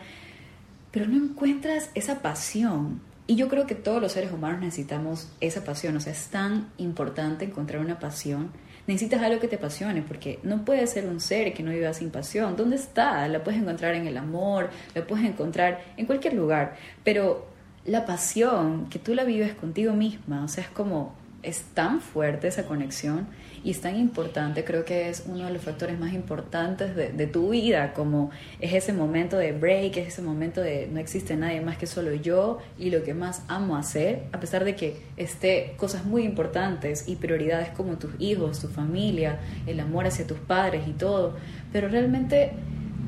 [0.92, 3.02] pero no encuentras esa pasión.
[3.28, 6.72] Y yo creo que todos los seres humanos necesitamos esa pasión, o sea, es tan
[6.78, 8.52] importante encontrar una pasión
[8.90, 12.10] necesitas algo que te apasione, porque no puedes ser un ser que no viva sin
[12.10, 12.56] pasión.
[12.56, 13.28] ¿Dónde está?
[13.28, 17.46] La puedes encontrar en el amor, la puedes encontrar en cualquier lugar, pero
[17.86, 21.14] la pasión, que tú la vives contigo misma, o sea, es como,
[21.44, 23.28] es tan fuerte esa conexión
[23.64, 27.50] y es tan importante, creo que es uno de los factores más importantes de, tu
[27.50, 31.78] vida, como es ese momento de break, es ese momento de no existe nadie más
[31.78, 36.06] que solo yo y lo que más amo hacer, a pesar de que esté cosas
[36.06, 40.94] muy importantes y prioridades como tus hijos, tu familia, el amor hacia tus padres y
[40.94, 41.36] todo,
[41.72, 42.54] pero realmente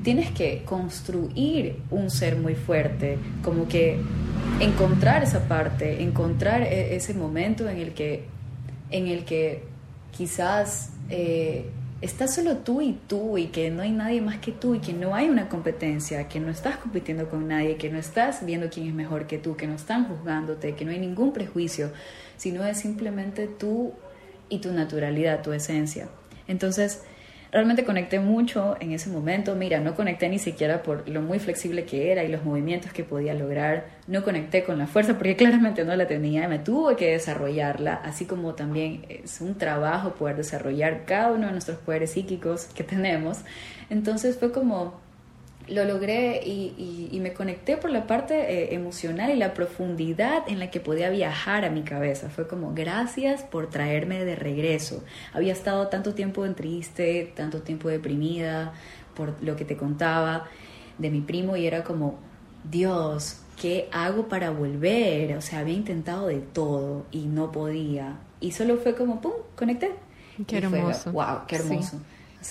[0.03, 3.99] tienes que construir un ser muy fuerte, como que
[4.59, 8.25] encontrar esa parte, encontrar e, ese momento en el que,
[8.89, 9.70] en el que
[10.21, 11.65] quizás eh,
[11.99, 14.93] estás solo tú y tú y que no hay nadie más que tú y que
[14.93, 18.85] no hay una competencia, que no estás compitiendo con nadie, que no estás viendo quién
[18.85, 21.91] es mejor que tú, que no están juzgándote, que no hay ningún prejuicio,
[22.37, 23.93] sino es simplemente tú
[24.47, 26.07] y tu naturalidad, tu esencia.
[26.47, 27.01] Entonces,
[27.51, 29.55] Realmente conecté mucho en ese momento.
[29.55, 33.03] Mira, no conecté ni siquiera por lo muy flexible que era y los movimientos que
[33.03, 33.87] podía lograr.
[34.07, 36.47] No conecté con la fuerza porque claramente no la tenía.
[36.47, 41.51] Me tuve que desarrollarla, así como también es un trabajo poder desarrollar cada uno de
[41.51, 43.39] nuestros poderes psíquicos que tenemos.
[43.89, 45.01] Entonces fue como
[45.67, 50.71] lo logré y, me conecté por la parte eh, emocional y la profundidad en la
[50.71, 52.29] que podía viajar a mi cabeza.
[52.29, 55.03] Fue como, gracias por traerme de regreso.
[55.33, 58.73] Había estado tanto tiempo en triste, tanto tiempo deprimida
[59.15, 60.47] por lo que te contaba
[60.97, 62.17] de mi primo y era como,
[62.63, 65.37] Dios, ¿qué hago para volver?
[65.37, 68.17] O sea, había intentado de todo y no podía.
[68.39, 69.91] Y solo fue como, ¡pum!, conecté.
[70.47, 71.11] Qué hermoso.
[71.11, 71.97] wow, qué hermoso.
[71.97, 72.03] Sí,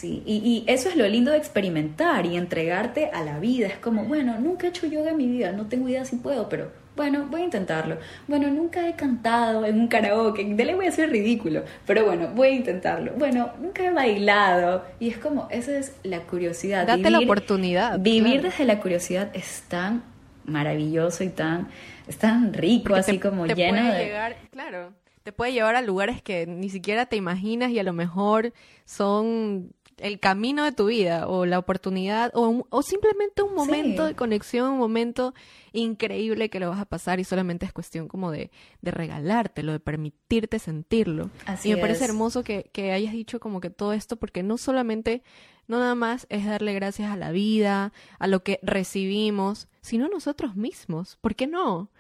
[0.02, 3.66] y, eso es lo lindo de experimentar y entregarte a la vida.
[3.66, 6.48] Es como, bueno, nunca he hecho yoga en mi vida, no tengo idea si puedo,
[6.48, 7.98] pero bueno, voy a intentarlo.
[8.28, 12.28] Bueno, nunca he cantado en un karaoke, de le voy a hacer ridículo, pero bueno,
[12.34, 13.12] voy a intentarlo.
[13.16, 14.84] Bueno, nunca he bailado.
[14.98, 16.86] Y es como, esa es la curiosidad.
[16.86, 17.98] Date la oportunidad.
[17.98, 20.02] Vivir desde la curiosidad es tan
[20.44, 21.68] maravilloso y tan,
[22.06, 24.04] es tan rico, así como lleno de...
[24.04, 27.92] Llegar, claro, te puede llevar a lugares que ni siquiera te imaginas y a lo
[27.92, 28.52] mejor
[28.84, 34.14] son el camino de tu vida o la oportunidad o, o simplemente un momento de
[34.14, 35.34] conexión, un momento
[35.72, 38.50] increíble que lo vas a pasar y solamente es cuestión como de,
[38.82, 41.30] de regalártelo, de permitirte sentirlo.
[41.46, 44.58] Así y me parece hermoso que, que hayas dicho como que todo esto porque no
[44.58, 45.22] solamente,
[45.68, 50.08] no nada más es darle gracias a la vida, a lo que recibimos, sino a
[50.10, 51.18] nosotros mismos.
[51.20, 51.90] ¿Por qué no?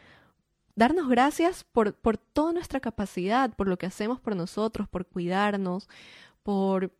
[0.76, 5.90] darnos gracias por, por, toda nuestra capacidad, por lo que hacemos por nosotros, por cuidarnos,
[6.42, 6.90] por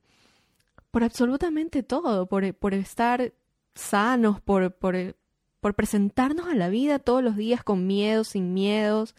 [0.90, 3.32] por absolutamente todo, por, por estar
[3.74, 5.16] sanos, por, por,
[5.60, 9.14] por presentarnos a la vida todos los días con miedos, sin miedos,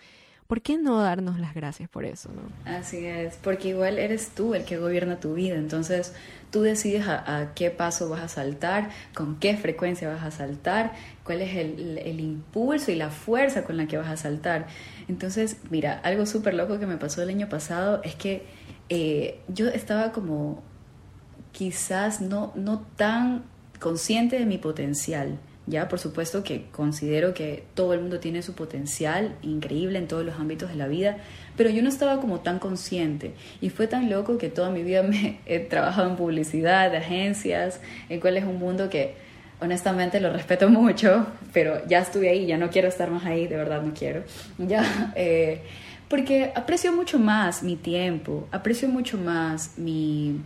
[0.48, 2.30] ¿por qué no darnos las gracias por eso?
[2.30, 2.42] ¿no?
[2.70, 6.14] Así es, porque igual eres tú el que gobierna tu vida, entonces
[6.52, 10.92] tú decides a, qué paso vas a saltar, con qué frecuencia vas a saltar,
[11.24, 14.68] cuál es el, el impulso y la fuerza con la que vas a saltar.
[15.08, 18.44] Entonces, mira, algo súper loco que me pasó el año pasado es que
[18.90, 20.62] eh, yo estaba como
[21.52, 23.44] quizás no, no tan
[23.80, 25.40] consciente de mi potencial.
[25.68, 30.26] Ya, por supuesto que considero que todo el mundo tiene su potencial increíble en todos
[30.26, 31.18] los ámbitos de la vida,
[31.56, 35.04] pero yo no estaba como tan consciente y fue tan loco que toda mi vida
[35.04, 37.80] me he trabajado en publicidad, de agencias,
[38.10, 39.16] el cual es un mundo que
[39.62, 43.56] honestamente lo respeto mucho, pero ya estuve ahí, ya no quiero estar más ahí, de
[43.56, 44.24] verdad no quiero.
[44.58, 45.62] Ya, eh,
[46.10, 50.42] porque aprecio mucho más mi tiempo, aprecio mucho más mi,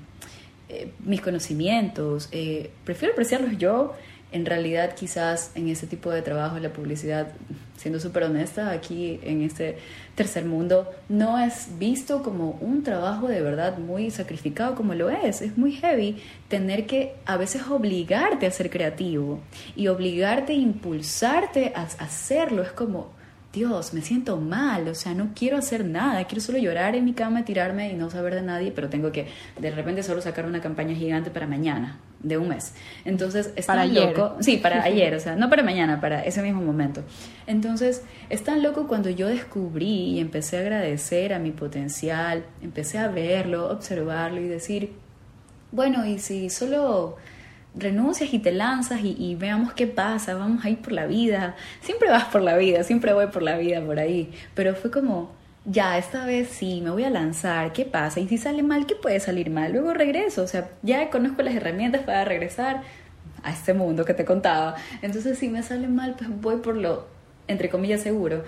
[0.76, 3.94] eh, mis conocimientos, eh, prefiero apreciarlos yo.
[4.32, 7.28] En realidad, quizás en ese tipo de trabajo, la publicidad,
[7.78, 9.78] siendo súper honesta, aquí en este
[10.16, 15.42] tercer mundo, no es visto como un trabajo de verdad muy sacrificado como lo es.
[15.42, 16.18] Es muy heavy
[16.50, 19.40] tener que a veces obligarte a ser creativo
[19.76, 22.62] y obligarte impulsarte a hacerlo.
[22.62, 23.15] Es como,
[23.56, 27.14] Dios, me siento mal, o sea, no quiero hacer nada, quiero solo llorar en mi
[27.14, 29.28] cama, tirarme y no saber de nadie, pero tengo que
[29.58, 32.74] de repente solo sacar una campaña gigante para mañana, de un mes.
[33.06, 36.42] Entonces, es para tan loco, sí, para ayer, o sea, no para mañana, para ese
[36.42, 37.04] mismo momento.
[37.48, 42.98] Entonces, es tan loco cuando yo descubrí y empecé a agradecer a mi potencial, empecé
[42.98, 44.92] a verlo, observarlo y decir,
[45.72, 47.16] bueno, y si solo
[47.78, 51.56] renuncias y te lanzas y, veamos qué pasa, vamos a ir por la vida.
[51.82, 54.32] Siempre vas por la vida, siempre voy por la vida por ahí.
[54.54, 55.32] Pero fue como,
[55.66, 58.20] ya, esta vez sí, me voy a lanzar, ¿qué pasa?
[58.20, 59.72] Y si sale mal, ¿qué puede salir mal?
[59.74, 62.82] Luego regreso, o sea, ya conozco las herramientas para regresar
[63.44, 64.76] a este mundo que te contaba.
[65.02, 67.08] Entonces, si me sale mal, pues voy por lo,
[67.48, 68.44] entre comillas, seguro.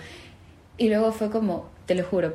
[0.78, 2.34] Y luego fue como, te lo juro,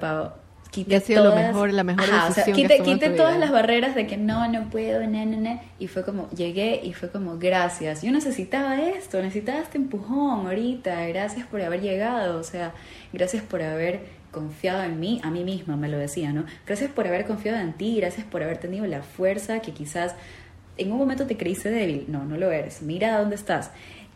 [0.72, 4.48] Pau, quité sido lo mejor, la mejor decisión quité, todas las barreras de que no,
[4.48, 8.80] no puedo, ne, ne, ne, y fue como, llegué y fue como, gracias, yo necesitaba
[8.80, 12.72] esto, necesitaba este empujón ahorita, gracias por haber llegado, o sea,
[13.12, 14.00] gracias por haber
[14.30, 16.46] confiado en mí, a mí misma me lo decía, ¿no?
[16.66, 20.14] Gracias por haber confiado en ti, gracias por haber tenido la fuerza que quizás
[20.78, 23.70] en un momento te creíste débil, no, no lo eres, mira dónde estás.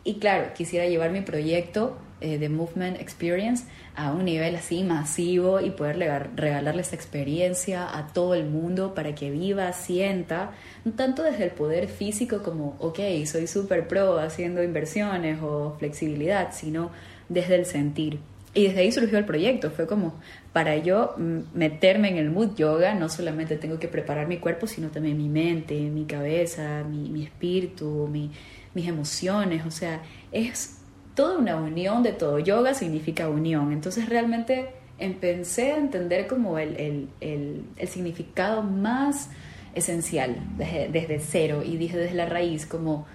[0.07, 5.59] Y claro, quisiera llevar mi proyecto eh, de Movement Experience a un nivel así masivo
[5.59, 5.97] y poder
[6.33, 10.51] regalarle esta experiencia a todo el mundo para que viva, sienta,
[10.95, 16.89] tanto desde el poder físico como, ok, soy súper pro haciendo inversiones o flexibilidad, sino
[17.27, 18.19] desde el sentir.
[18.53, 20.13] Y desde ahí surgió el proyecto, fue como,
[20.53, 21.15] para yo
[21.53, 25.27] meterme en el mood yoga, no solamente tengo que preparar mi cuerpo, sino también mi
[25.27, 28.31] mente, mi cabeza, mi, mi espíritu, mi,
[28.77, 30.77] mis emociones, o sea, es
[31.15, 32.37] toda una unión de todo.
[32.37, 33.71] Yoga significa unión.
[33.71, 34.69] Entonces realmente
[34.99, 37.09] empecé a entender como el,
[37.87, 39.31] significado más
[39.73, 43.05] esencial desde, desde, cero y dije desde la raíz como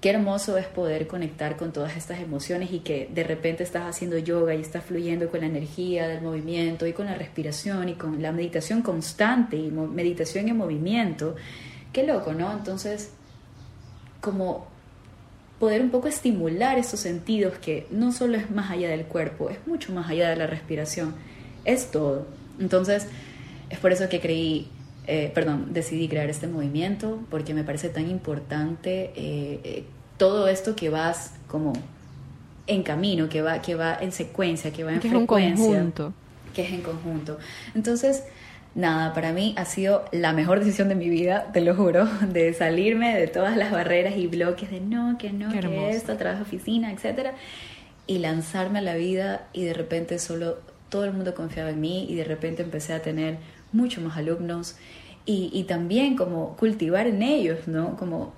[0.00, 4.18] qué hermoso es poder conectar con todas estas emociones y que de repente estás haciendo
[4.18, 8.20] yoga y estás fluyendo con la energía del movimiento y con la respiración y con
[8.22, 11.36] la meditación constante y meditación en movimiento.
[11.92, 12.52] Qué loco, ¿no?
[12.52, 13.12] Entonces,
[14.20, 14.75] como
[15.58, 19.58] poder un poco estimular esos sentidos que no solo es más allá del cuerpo, es
[19.66, 21.14] mucho más allá de la respiración,
[21.64, 22.26] es todo.
[22.58, 23.06] Entonces,
[23.70, 24.68] es por eso que creí,
[25.06, 29.84] eh, perdón, decidí crear este movimiento, porque me parece tan importante eh, eh,
[30.18, 31.72] todo esto que vas como
[32.66, 35.54] en camino, que va, que va en secuencia, que va en frecuencia.
[35.54, 36.14] Es un conjunto.
[36.54, 37.38] Que es en conjunto.
[37.74, 38.24] Entonces,
[38.76, 42.52] nada, para mí ha sido la mejor decisión de mi vida, te lo juro, de
[42.52, 46.92] salirme de todas las barreras y bloques de no, que no, que esto, trabajo oficina,
[46.92, 47.34] etcétera,
[48.06, 50.58] y lanzarme a la vida y de repente solo
[50.90, 53.38] todo el mundo confiaba en mí y de repente empecé a tener
[53.72, 54.76] muchos más alumnos
[55.24, 57.96] y, y también como cultivar en ellos, ¿no?
[57.96, 58.32] Como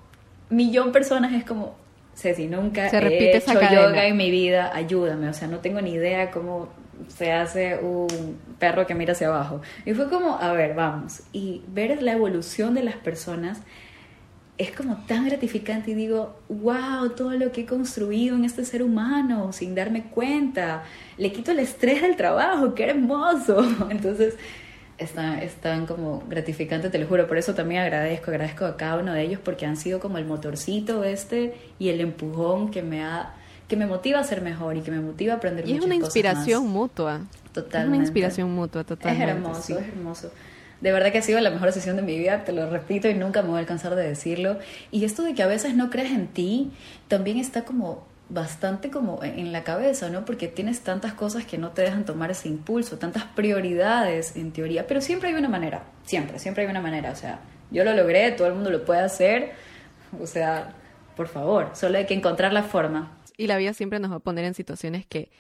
[0.49, 1.75] millón personas es como,
[2.15, 5.91] Ceci, nunca Se he hecho yoga en mi vida, ayúdame, o sea, no tengo ni
[5.91, 6.69] idea cómo
[7.09, 9.61] se hace un perro que mira hacia abajo.
[9.85, 11.23] Y fue como, a ver, vamos.
[11.33, 13.61] Y ver la evolución de las personas
[14.59, 18.83] es como tan gratificante y digo, wow, todo lo que he construido en este ser
[18.83, 20.83] humano sin darme cuenta.
[21.17, 23.65] Le quito el estrés del trabajo, qué hermoso.
[23.91, 24.35] Entonces,
[24.99, 27.29] es tan, como gratificante, te lo juro.
[27.29, 30.25] Por eso también agradezco, agradezco a cada uno de ellos porque han sido como el
[30.25, 33.35] motorcito este y el empujón que me ha
[33.69, 35.95] que me motiva a ser mejor y que me motiva a aprender y es una
[35.95, 37.21] inspiración mutua.
[37.53, 40.33] Totalmente es una inspiración mutua totalmente es hermoso es hermoso.
[40.81, 43.15] De verdad que ha sido la mejor sesión de mi vida te lo repito y
[43.15, 44.59] nunca me voy a alcanzar de decirlo.
[44.91, 46.71] Y esto de que a veces no crees en ti
[47.09, 50.25] también está como bastante como en la cabeza, ¿no?
[50.25, 54.87] Porque tienes tantas cosas que no te dejan tomar ese impulso, tantas prioridades en teoría,
[54.87, 57.41] pero siempre hay una manera, siempre, siempre hay una manera, o sea,
[57.71, 59.53] yo lo logré, todo el mundo lo puede hacer,
[60.21, 60.75] o sea,
[61.17, 63.18] por favor, solo hay que encontrar la forma.
[63.39, 65.31] Y la vida siempre nos va a poner en situaciones que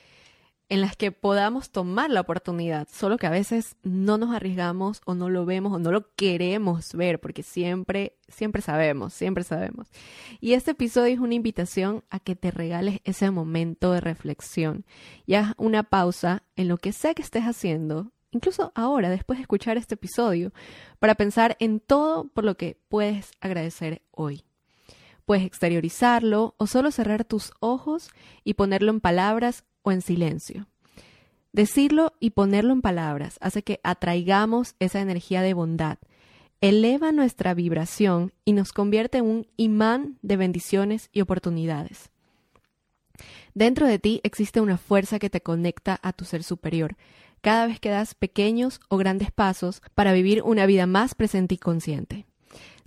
[0.70, 5.14] en las que podamos tomar la oportunidad, solo que a veces no nos arriesgamos o
[5.14, 9.88] no lo vemos o no lo queremos ver, porque siempre, siempre sabemos, siempre sabemos.
[10.40, 14.84] Y este episodio es una invitación a que te regales ese momento de reflexión
[15.24, 19.42] y haz una pausa en lo que sea que estés haciendo, incluso ahora, después de
[19.42, 20.52] escuchar este episodio,
[20.98, 24.44] para pensar en todo por lo que puedes agradecer hoy.
[25.28, 28.08] Puedes exteriorizarlo o solo cerrar tus ojos
[28.44, 30.68] y ponerlo en palabras o en silencio.
[31.52, 35.98] Decirlo y ponerlo en palabras hace que atraigamos esa energía de bondad,
[36.62, 42.08] eleva nuestra vibración y nos convierte en un imán de bendiciones y oportunidades.
[43.52, 46.96] Dentro de ti existe una fuerza que te conecta a tu ser superior,
[47.42, 51.58] cada vez que das pequeños o grandes pasos para vivir una vida más presente y
[51.58, 52.27] consciente.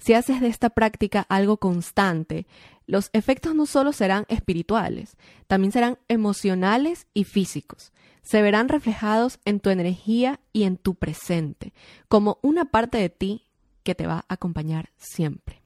[0.02, 2.47] Si haces de esta práctica algo constante,
[2.88, 7.93] los efectos no solo serán espirituales, también serán emocionales y físicos.
[8.24, 11.72] Se verán reflejados en tu energía y en tu presente,
[12.08, 13.47] como una parte de ti
[13.84, 15.62] que te va a acompañar siempre.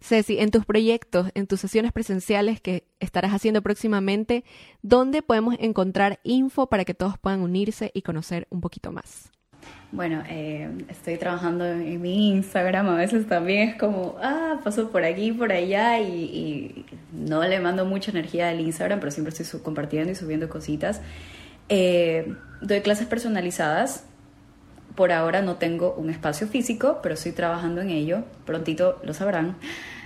[0.00, 4.44] Ceci, en tus proyectos, en tus sesiones presenciales que estarás haciendo próximamente,
[4.80, 9.30] ¿dónde podemos encontrar info para que todos puedan unirse y conocer un poquito más?
[9.92, 15.04] Bueno, eh, estoy trabajando en, mi Instagram, a veces también es como, ah, paso por
[15.04, 20.10] aquí, por allá y, no le mando mucha energía al Instagram, pero siempre estoy compartiendo
[20.10, 21.02] y subiendo cositas.
[21.68, 24.04] Eh, doy clases personalizadas.
[24.94, 28.24] Por ahora no tengo un espacio físico, pero estoy trabajando en ello.
[28.46, 29.56] Prontito lo sabrán.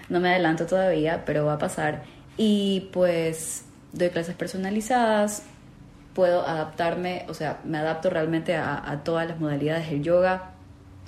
[0.09, 2.03] No me adelanto todavía, pero va a pasar.
[2.37, 5.43] Y pues doy clases personalizadas,
[6.17, 10.53] puedo adaptarme, o sea, me adapto realmente a, todas las modalidades del yoga,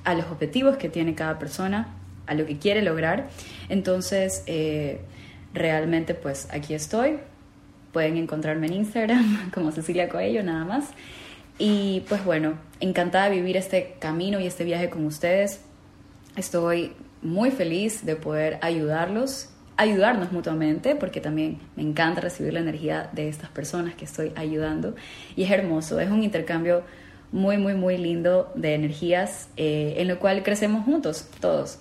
[0.05, 1.97] a los objetivos que tiene cada persona,
[2.27, 3.31] a lo que quiere lograr.
[3.71, 5.01] Entonces, eh,
[5.55, 7.21] realmente pues aquí estoy.
[7.91, 10.91] Pueden encontrarme en Instagram como Cecilia Coello, nada más.
[11.59, 15.63] Y pues bueno, encantada de vivir este camino y este viaje con ustedes.
[16.37, 16.93] Estoy
[17.23, 19.49] muy feliz de poder ayudarlos,
[19.79, 24.95] ayudarnos mutuamente, porque también me encanta recibir la energía de estas personas que estoy ayudando.
[25.37, 26.83] Y es hermoso, es un intercambio
[27.31, 31.79] muy, muy, muy lindo de energías eh, en lo cual crecemos juntos, todos.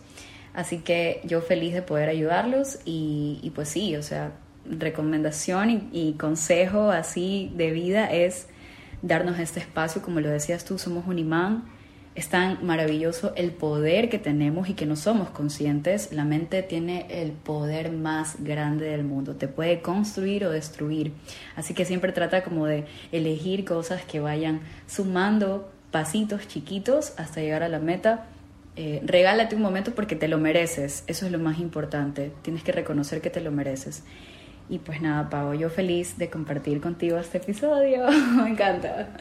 [0.53, 4.31] Así que yo feliz de poder ayudarlos y, pues sí, o sea,
[4.69, 8.47] recomendación y, consejo así de vida es
[9.01, 11.63] darnos este espacio, como lo decías tú, somos un imán,
[12.17, 16.11] es tan maravilloso el poder que tenemos y que no somos conscientes.
[16.11, 21.13] La mente tiene el poder más grande del mundo, te puede construir o destruir.
[21.55, 27.61] Así que siempre trata como de elegir cosas que vayan sumando pasitos chiquitos hasta llegar
[27.61, 28.25] a la meta
[28.79, 31.03] eh, regálate un momento porque te lo mereces.
[31.07, 32.31] Eso es lo más importante.
[32.43, 34.03] Tienes que reconocer que te lo mereces.
[34.69, 38.05] Y pues nada, Pau, yo feliz de compartir contigo este episodio.
[38.43, 39.15] Me encanta.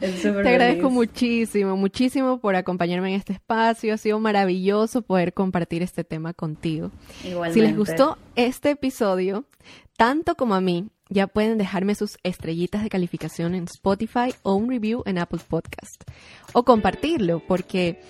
[0.00, 3.92] Te agradezco muchísimo, muchísimo por acompañarme en este espacio.
[3.92, 6.90] Ha sido maravilloso poder compartir este tema contigo.
[7.22, 7.60] Igualmente.
[7.60, 9.44] Si les gustó este episodio,
[9.98, 14.70] tanto como a mí, ya pueden dejarme sus estrellitas de calificación en Spotify o un
[14.70, 16.02] review en Apple Podcast.
[16.54, 18.00] O compartirlo, porque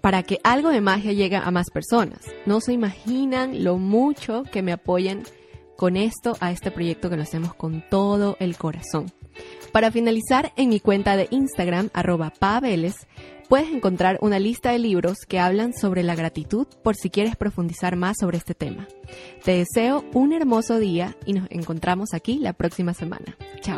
[0.00, 2.18] para que algo de magia llegue a más personas.
[2.44, 5.22] No se imaginan lo mucho que me apoyan
[5.82, 9.10] con esto a este proyecto que lo hacemos con todo el corazón.
[9.72, 12.94] Para finalizar, en mi cuenta de Instagram, arroba paveles,
[13.48, 17.96] puedes encontrar una lista de libros que hablan sobre la gratitud por si quieres profundizar
[17.96, 18.86] más sobre este tema.
[19.42, 23.36] Te deseo un hermoso día y nos encontramos aquí la próxima semana.
[23.60, 23.76] Chao.